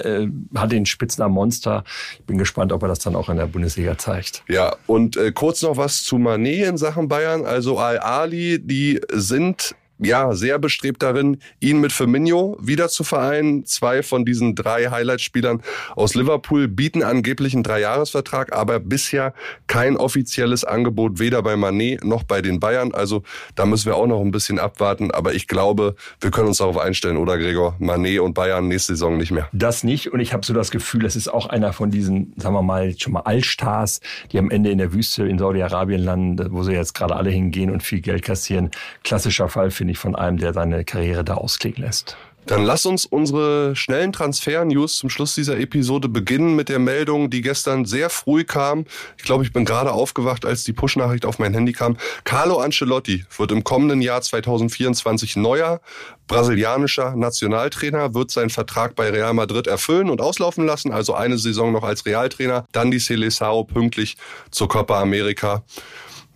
hat 0.54 0.72
den 0.72 0.86
Spitznamen 0.86 1.34
Monster. 1.34 1.84
Ich 2.18 2.24
bin 2.24 2.38
gespannt, 2.38 2.72
ob 2.72 2.82
er 2.82 2.88
das 2.88 2.98
dann 3.00 3.14
auch 3.14 3.28
in 3.28 3.36
der 3.36 3.46
Bundesliga 3.46 3.98
zeigt. 3.98 4.42
Ja, 4.48 4.76
und 4.86 5.18
kurz 5.34 5.62
noch 5.62 5.76
was 5.76 6.02
zu 6.02 6.18
Manet 6.18 6.66
in 6.66 6.76
Sachen 6.76 7.08
Bayern. 7.08 7.44
Also 7.44 7.78
Al-Ali, 7.78 8.58
die 8.60 8.97
sind 9.12 9.74
ja, 9.98 10.32
sehr 10.34 10.58
bestrebt 10.58 11.02
darin, 11.02 11.38
ihn 11.60 11.80
mit 11.80 11.92
Firmino 11.92 12.56
wieder 12.60 12.88
zu 12.88 13.04
vereinen. 13.04 13.64
Zwei 13.64 14.02
von 14.02 14.24
diesen 14.24 14.54
drei 14.54 14.86
Highlight-Spielern 14.90 15.62
aus 15.96 16.14
Liverpool 16.14 16.68
bieten 16.68 17.02
angeblich 17.02 17.54
einen 17.54 17.62
Dreijahresvertrag, 17.62 18.52
aber 18.52 18.80
bisher 18.80 19.34
kein 19.66 19.96
offizielles 19.96 20.64
Angebot 20.64 21.18
weder 21.18 21.42
bei 21.42 21.56
Manet 21.56 22.04
noch 22.04 22.22
bei 22.22 22.42
den 22.42 22.60
Bayern. 22.60 22.92
Also 22.94 23.22
da 23.54 23.66
müssen 23.66 23.86
wir 23.86 23.96
auch 23.96 24.06
noch 24.06 24.20
ein 24.20 24.30
bisschen 24.30 24.58
abwarten. 24.58 25.10
Aber 25.10 25.34
ich 25.34 25.48
glaube, 25.48 25.96
wir 26.20 26.30
können 26.30 26.48
uns 26.48 26.58
darauf 26.58 26.78
einstellen, 26.78 27.16
oder 27.16 27.38
Gregor? 27.38 27.76
Manet 27.78 28.20
und 28.20 28.34
Bayern 28.34 28.68
nächste 28.68 28.94
Saison 28.94 29.16
nicht 29.16 29.30
mehr. 29.30 29.48
Das 29.52 29.84
nicht. 29.84 30.12
Und 30.12 30.20
ich 30.20 30.32
habe 30.32 30.44
so 30.44 30.54
das 30.54 30.70
Gefühl, 30.70 31.02
das 31.02 31.16
ist 31.16 31.28
auch 31.28 31.46
einer 31.46 31.72
von 31.72 31.90
diesen, 31.90 32.32
sagen 32.36 32.54
wir 32.54 32.62
mal, 32.62 32.94
schon 32.98 33.12
mal 33.12 33.20
Allstars, 33.20 34.00
die 34.32 34.38
am 34.38 34.50
Ende 34.50 34.70
in 34.70 34.78
der 34.78 34.92
Wüste 34.92 35.26
in 35.26 35.38
Saudi-Arabien 35.38 36.02
landen, 36.02 36.52
wo 36.52 36.62
sie 36.62 36.72
jetzt 36.72 36.94
gerade 36.94 37.16
alle 37.16 37.30
hingehen 37.30 37.70
und 37.70 37.82
viel 37.82 38.00
Geld 38.00 38.22
kassieren. 38.22 38.70
Klassischer 39.02 39.48
Fall, 39.48 39.70
finde 39.70 39.87
ich, 39.92 39.98
von 39.98 40.14
einem, 40.16 40.38
der 40.38 40.52
seine 40.52 40.84
Karriere 40.84 41.24
da 41.24 41.34
ausklingen 41.34 41.82
lässt. 41.82 42.16
Dann 42.48 42.64
lass 42.64 42.86
uns 42.86 43.04
unsere 43.04 43.76
schnellen 43.76 44.10
Transfer-News 44.10 44.96
zum 44.96 45.10
Schluss 45.10 45.34
dieser 45.34 45.58
Episode 45.58 46.08
beginnen 46.08 46.56
mit 46.56 46.70
der 46.70 46.78
Meldung, 46.78 47.28
die 47.28 47.42
gestern 47.42 47.84
sehr 47.84 48.08
früh 48.08 48.42
kam. 48.44 48.86
Ich 49.18 49.24
glaube, 49.24 49.44
ich 49.44 49.52
bin 49.52 49.66
gerade 49.66 49.92
aufgewacht, 49.92 50.46
als 50.46 50.64
die 50.64 50.72
Push-Nachricht 50.72 51.26
auf 51.26 51.38
mein 51.38 51.52
Handy 51.52 51.74
kam. 51.74 51.98
Carlo 52.24 52.58
Ancelotti 52.58 53.26
wird 53.36 53.52
im 53.52 53.64
kommenden 53.64 54.00
Jahr 54.00 54.22
2024 54.22 55.36
neuer 55.36 55.82
brasilianischer 56.26 57.14
Nationaltrainer, 57.16 58.14
wird 58.14 58.30
seinen 58.30 58.50
Vertrag 58.50 58.94
bei 58.94 59.10
Real 59.10 59.34
Madrid 59.34 59.66
erfüllen 59.66 60.08
und 60.08 60.22
auslaufen 60.22 60.64
lassen, 60.64 60.90
also 60.90 61.12
eine 61.12 61.36
Saison 61.36 61.70
noch 61.70 61.84
als 61.84 62.06
Realtrainer, 62.06 62.64
dann 62.72 62.90
die 62.90 63.00
Seleção 63.00 63.66
pünktlich 63.66 64.16
zur 64.50 64.68
Copa 64.68 65.02
America. 65.02 65.64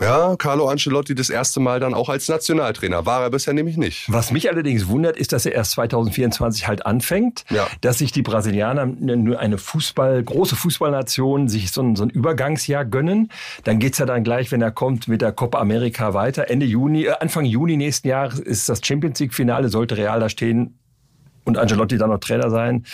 Ja, 0.02 0.34
Carlo 0.36 0.66
Ancelotti 0.66 1.14
das 1.14 1.30
erste 1.30 1.60
Mal 1.60 1.78
dann 1.78 1.94
auch 1.94 2.08
als 2.08 2.28
Nationaltrainer. 2.28 3.06
War 3.06 3.22
er 3.22 3.30
bisher 3.30 3.54
nämlich 3.54 3.76
nicht. 3.76 4.10
Was 4.10 4.32
mich 4.32 4.50
allerdings 4.50 4.88
wundert, 4.88 5.16
ist, 5.16 5.32
dass 5.32 5.46
er 5.46 5.52
erst 5.52 5.72
2024 5.72 6.66
halt 6.66 6.84
anfängt. 6.84 7.44
Ja. 7.50 7.68
Dass 7.82 7.98
sich 7.98 8.10
die 8.10 8.22
Brasilianer 8.22 8.86
nur 8.86 9.38
eine 9.38 9.58
Fußball, 9.58 10.24
große 10.24 10.56
Fußballnation 10.56 11.48
sich 11.48 11.70
so 11.70 11.82
ein, 11.82 11.94
so 11.94 12.02
ein 12.02 12.10
Übergangsjahr 12.10 12.84
gönnen. 12.84 13.30
Dann 13.62 13.78
geht's 13.78 13.98
ja 13.98 14.06
dann 14.06 14.24
gleich, 14.24 14.50
wenn 14.50 14.60
er 14.60 14.72
kommt, 14.72 15.06
mit 15.06 15.22
der 15.22 15.30
Copa 15.30 15.60
America 15.60 16.14
weiter. 16.14 16.50
Ende 16.50 16.66
Juni, 16.66 17.04
äh, 17.04 17.12
Anfang 17.20 17.44
Juni 17.44 17.76
nächsten 17.76 18.08
Jahres 18.08 18.40
ist 18.40 18.68
das 18.68 18.80
Champions 18.84 19.20
League 19.20 19.34
Finale, 19.34 19.68
sollte 19.68 19.96
Real 19.96 20.18
da 20.18 20.28
stehen 20.28 20.78
und 21.44 21.58
Angelotti 21.58 21.98
dann 21.98 22.10
noch 22.10 22.18
Trainer 22.18 22.50
sein, 22.50 22.84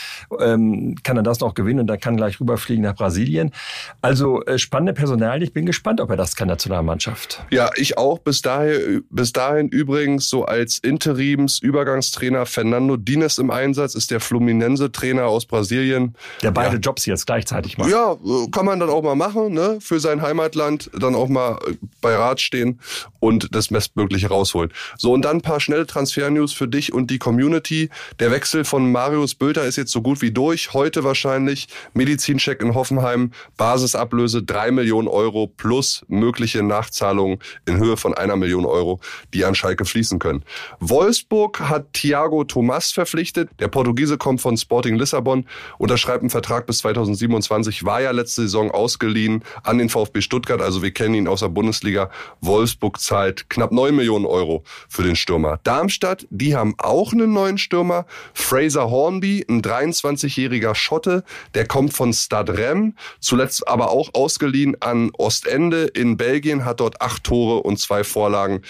ähm, 0.41 0.97
kann 1.03 1.17
er 1.17 1.23
das 1.23 1.41
noch 1.41 1.55
gewinnen 1.55 1.81
und 1.81 1.87
dann 1.87 2.01
kann 2.01 2.17
gleich 2.17 2.41
rüberfliegen 2.41 2.83
nach 2.83 2.95
Brasilien. 2.95 3.53
Also 4.01 4.43
äh, 4.45 4.59
spannende 4.59 4.93
Personal. 4.93 5.43
Ich 5.43 5.53
bin 5.53 5.67
gespannt, 5.67 6.01
ob 6.01 6.11
er 6.11 6.17
das 6.17 6.37
kann, 6.37 6.49
Nationalmannschaft. 6.49 7.45
Ja, 7.51 7.71
ich 7.77 7.99
auch. 7.99 8.19
Bis 8.19 8.43
dahin, 8.43 9.05
bis 9.11 9.33
dahin 9.33 9.69
übrigens 9.69 10.29
so 10.29 10.45
als 10.45 10.79
Interims-Übergangstrainer 10.79 12.47
Fernando 12.47 12.97
Dines 12.97 13.39
im 13.39 13.51
Einsatz, 13.51 13.95
ist 13.95 14.11
der 14.11 14.21
Fluminense-Trainer 14.21 15.27
aus 15.27 15.47
Brasilien. 15.47 16.15
Der 16.43 16.51
beide 16.51 16.77
ja. 16.77 16.81
Jobs 16.81 17.07
jetzt 17.07 17.27
gleichzeitig 17.27 17.79
macht. 17.79 17.91
Ja, 17.91 18.17
kann 18.51 18.67
man 18.67 18.81
dann 18.81 18.91
auch 18.91 19.03
mal 19.03 19.15
machen, 19.15 19.53
ne? 19.53 19.79
Für 19.81 20.01
sein 20.01 20.23
Heimatland 20.23 20.91
dann 20.99 21.15
auch 21.15 21.29
mal 21.29 21.59
bei 22.01 22.15
Rat 22.15 22.41
stehen 22.41 22.81
und 23.21 23.55
das 23.55 23.69
Bestmögliche 23.69 24.29
rausholen. 24.29 24.73
So, 24.97 25.13
und 25.13 25.23
dann 25.25 25.39
ein 25.39 25.43
paar 25.43 25.61
schnelle 25.61 25.87
Transfer-News 25.87 26.53
für 26.53 26.69
dich 26.69 26.93
und 26.93 27.11
die 27.11 27.19
Community. 27.19 27.91
Der 28.19 28.31
Wechsel 28.39 28.65
von 28.65 28.93
Marius 28.93 29.35
Bülter 29.35 29.65
ist 29.65 29.75
jetzt 29.75 29.91
so 29.91 30.01
gut 30.01 30.23
wie 30.23 30.31
durch. 30.31 30.73
Heute 30.73 31.03
wahrscheinlich 31.03 31.67
Medizincheck 31.93 32.63
in 32.63 32.77
Hoffenheim, 32.77 33.33
Basisablöse 33.57 34.45
drei 34.45 34.71
Millionen 34.71 35.09
Euro 35.09 35.49
plus 35.49 36.05
mögliche 36.07 36.63
Nachzahlungen 36.63 37.41
in 37.67 37.79
Höhe 37.79 37.97
von 37.97 38.15
einer 38.15 38.37
Million 38.37 38.65
Euro, 38.65 39.01
die 39.35 39.45
an 39.45 39.57
Schalke 39.57 39.85
fließen 39.85 40.21
können. 40.21 40.45
Wolfsburg 40.79 41.59
hat 41.59 41.93
Thiago 41.95 42.45
Tomas 42.45 42.93
verpflichtet. 42.93 43.51
Der 43.59 43.67
Portugiese 43.67 44.19
kommt 44.19 44.41
von 44.41 44.57
Sporting 44.57 44.95
Lissabon, 44.95 45.45
unterschreibt 45.79 46.21
einen 46.21 46.31
Vertrag 46.31 46.65
bis 46.67 46.79
2027, 46.79 47.85
war 47.85 48.01
ja 48.01 48.13
letzte 48.13 48.43
Saison 48.43 48.71
ausgeliehen 48.71 49.43
an 49.65 49.79
den 49.79 49.89
VfB 49.89 50.21
Stuttgart. 50.21 50.63
Also 50.63 50.81
wir 50.81 50.93
kennen 50.93 51.15
ihn 51.15 51.27
aus 51.27 51.41
der 51.41 51.49
Bundesliga. 51.49 52.09
Wolfsburg 52.41 53.01
zahlt 53.01 53.51
knapp 53.51 53.73
neun 53.73 53.97
Millionen 53.97 54.27
Euro 54.27 54.63
für 54.89 55.03
den 55.03 55.17
Stürmer. 55.17 55.59
Darmstadt, 55.65 56.29
die 56.31 56.55
haben 56.55 56.77
auch 56.79 57.13
einen 57.13 57.33
neuen 57.33 57.59
Stürmer. 57.59 58.07
Fraser 58.39 58.89
Hornby, 58.89 59.45
ein 59.49 59.61
23-jähriger 59.61 60.75
Schotte, 60.75 61.25
der 61.55 61.67
kommt 61.67 61.93
von 61.93 62.13
Stade 62.15 62.57
Rem, 62.57 62.95
zuletzt 63.21 63.67
aber 63.69 63.91
auch 63.91 64.15
ausgeliehen 64.15 64.81
an 64.81 65.11
Ostende 65.19 65.85
in 65.85 66.17
Belgien, 66.17 66.65
hat 66.65 66.81
dort 66.81 67.03
acht 67.03 67.25
Tore 67.25 67.63
und 67.63 67.79
zwei 67.79 68.05
Vorlagen 68.05 68.63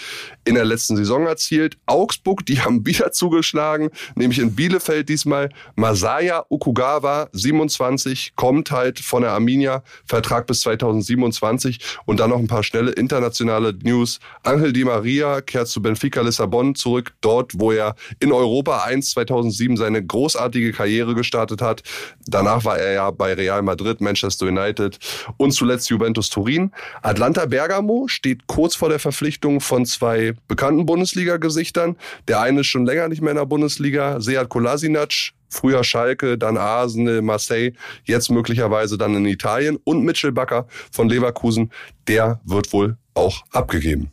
in 0.43 0.55
der 0.55 0.65
letzten 0.65 0.97
Saison 0.97 1.27
erzielt. 1.27 1.77
Augsburg, 1.85 2.45
die 2.45 2.59
haben 2.61 2.85
wieder 2.85 3.11
zugeschlagen, 3.11 3.89
nämlich 4.15 4.39
in 4.39 4.55
Bielefeld 4.55 5.07
diesmal. 5.07 5.49
Masaya 5.75 6.45
Okugawa, 6.49 7.29
27, 7.31 8.33
kommt 8.35 8.71
halt 8.71 8.99
von 8.99 9.21
der 9.21 9.31
Arminia, 9.31 9.83
Vertrag 10.05 10.47
bis 10.47 10.61
2027 10.61 11.79
und 12.05 12.19
dann 12.19 12.31
noch 12.31 12.39
ein 12.39 12.47
paar 12.47 12.63
schnelle 12.63 12.91
internationale 12.91 13.73
News. 13.83 14.19
Angel 14.43 14.73
Di 14.73 14.83
Maria 14.83 15.41
kehrt 15.41 15.67
zu 15.67 15.81
Benfica 15.81 16.21
Lissabon 16.21 16.75
zurück, 16.75 17.13
dort, 17.21 17.57
wo 17.57 17.71
er 17.71 17.95
in 18.19 18.33
Europa 18.33 18.83
1 18.83 19.11
2007 19.59 19.77
seine 19.77 20.03
großartige 20.03 20.71
Karriere 20.71 21.15
gestartet 21.15 21.61
hat. 21.61 21.83
Danach 22.25 22.65
war 22.65 22.77
er 22.77 22.93
ja 22.93 23.11
bei 23.11 23.33
Real 23.33 23.61
Madrid, 23.61 24.01
Manchester 24.01 24.47
United 24.47 24.97
und 25.37 25.51
zuletzt 25.51 25.89
Juventus 25.89 26.29
Turin. 26.29 26.71
Atlanta 27.01 27.45
Bergamo 27.45 28.07
steht 28.07 28.47
kurz 28.47 28.75
vor 28.75 28.89
der 28.89 28.99
Verpflichtung 28.99 29.59
von 29.61 29.85
zwei 29.85 30.33
bekannten 30.47 30.85
Bundesliga-Gesichtern. 30.85 31.97
Der 32.27 32.41
eine 32.41 32.61
ist 32.61 32.67
schon 32.67 32.85
länger 32.85 33.07
nicht 33.09 33.21
mehr 33.21 33.31
in 33.31 33.37
der 33.37 33.45
Bundesliga, 33.45 34.21
Sead 34.21 34.49
Kolasinac, 34.49 35.33
Früher 35.51 35.83
Schalke, 35.83 36.37
dann 36.37 36.57
Arsenal, 36.57 37.23
Marseille, 37.23 37.71
jetzt 38.03 38.29
möglicherweise 38.29 38.99
dann 38.99 39.15
in 39.15 39.25
Italien. 39.25 39.79
Und 39.83 40.05
Mitchell 40.05 40.31
Bakker 40.31 40.67
von 40.91 41.09
Leverkusen, 41.09 41.71
der 42.07 42.39
wird 42.45 42.71
wohl 42.71 42.97
auch 43.15 43.41
abgegeben. 43.51 44.11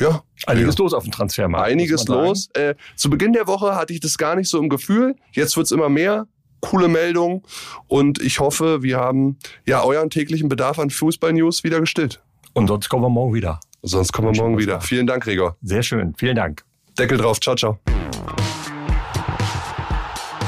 Ja. 0.00 0.22
Einiges 0.46 0.76
ja. 0.76 0.82
los 0.82 0.94
auf 0.94 1.04
dem 1.04 1.12
Transfermarkt. 1.12 1.70
Einiges 1.70 2.06
los. 2.08 2.48
Äh, 2.54 2.74
zu 2.96 3.10
Beginn 3.10 3.32
der 3.32 3.46
Woche 3.46 3.74
hatte 3.76 3.92
ich 3.92 4.00
das 4.00 4.18
gar 4.18 4.36
nicht 4.36 4.48
so 4.48 4.58
im 4.58 4.68
Gefühl. 4.68 5.16
Jetzt 5.32 5.56
wird's 5.56 5.70
immer 5.70 5.88
mehr. 5.88 6.26
Coole 6.60 6.88
Meldung. 6.88 7.44
Und 7.86 8.20
ich 8.20 8.40
hoffe, 8.40 8.82
wir 8.82 8.98
haben 8.98 9.38
ja 9.66 9.82
euren 9.82 10.10
täglichen 10.10 10.48
Bedarf 10.48 10.78
an 10.78 10.90
Fußball-News 10.90 11.64
wieder 11.64 11.80
gestillt. 11.80 12.22
Und 12.54 12.68
sonst 12.68 12.88
kommen 12.88 13.04
wir 13.04 13.10
morgen 13.10 13.34
wieder. 13.34 13.60
Sonst 13.82 14.12
kommen 14.12 14.34
wir 14.34 14.42
morgen 14.42 14.58
wieder. 14.58 14.80
Vielen 14.80 15.06
Dank, 15.06 15.24
Gregor. 15.24 15.56
Sehr 15.62 15.82
schön. 15.82 16.14
Vielen 16.16 16.36
Dank. 16.36 16.64
Deckel 16.98 17.18
drauf. 17.18 17.40
Ciao, 17.40 17.54
ciao. 17.54 17.78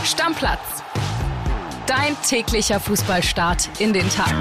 Stammplatz. 0.04 0.82
Dein 1.86 2.16
täglicher 2.26 2.80
Fußballstart 2.80 3.68
in 3.78 3.92
den 3.92 4.08
Tag. 4.08 4.34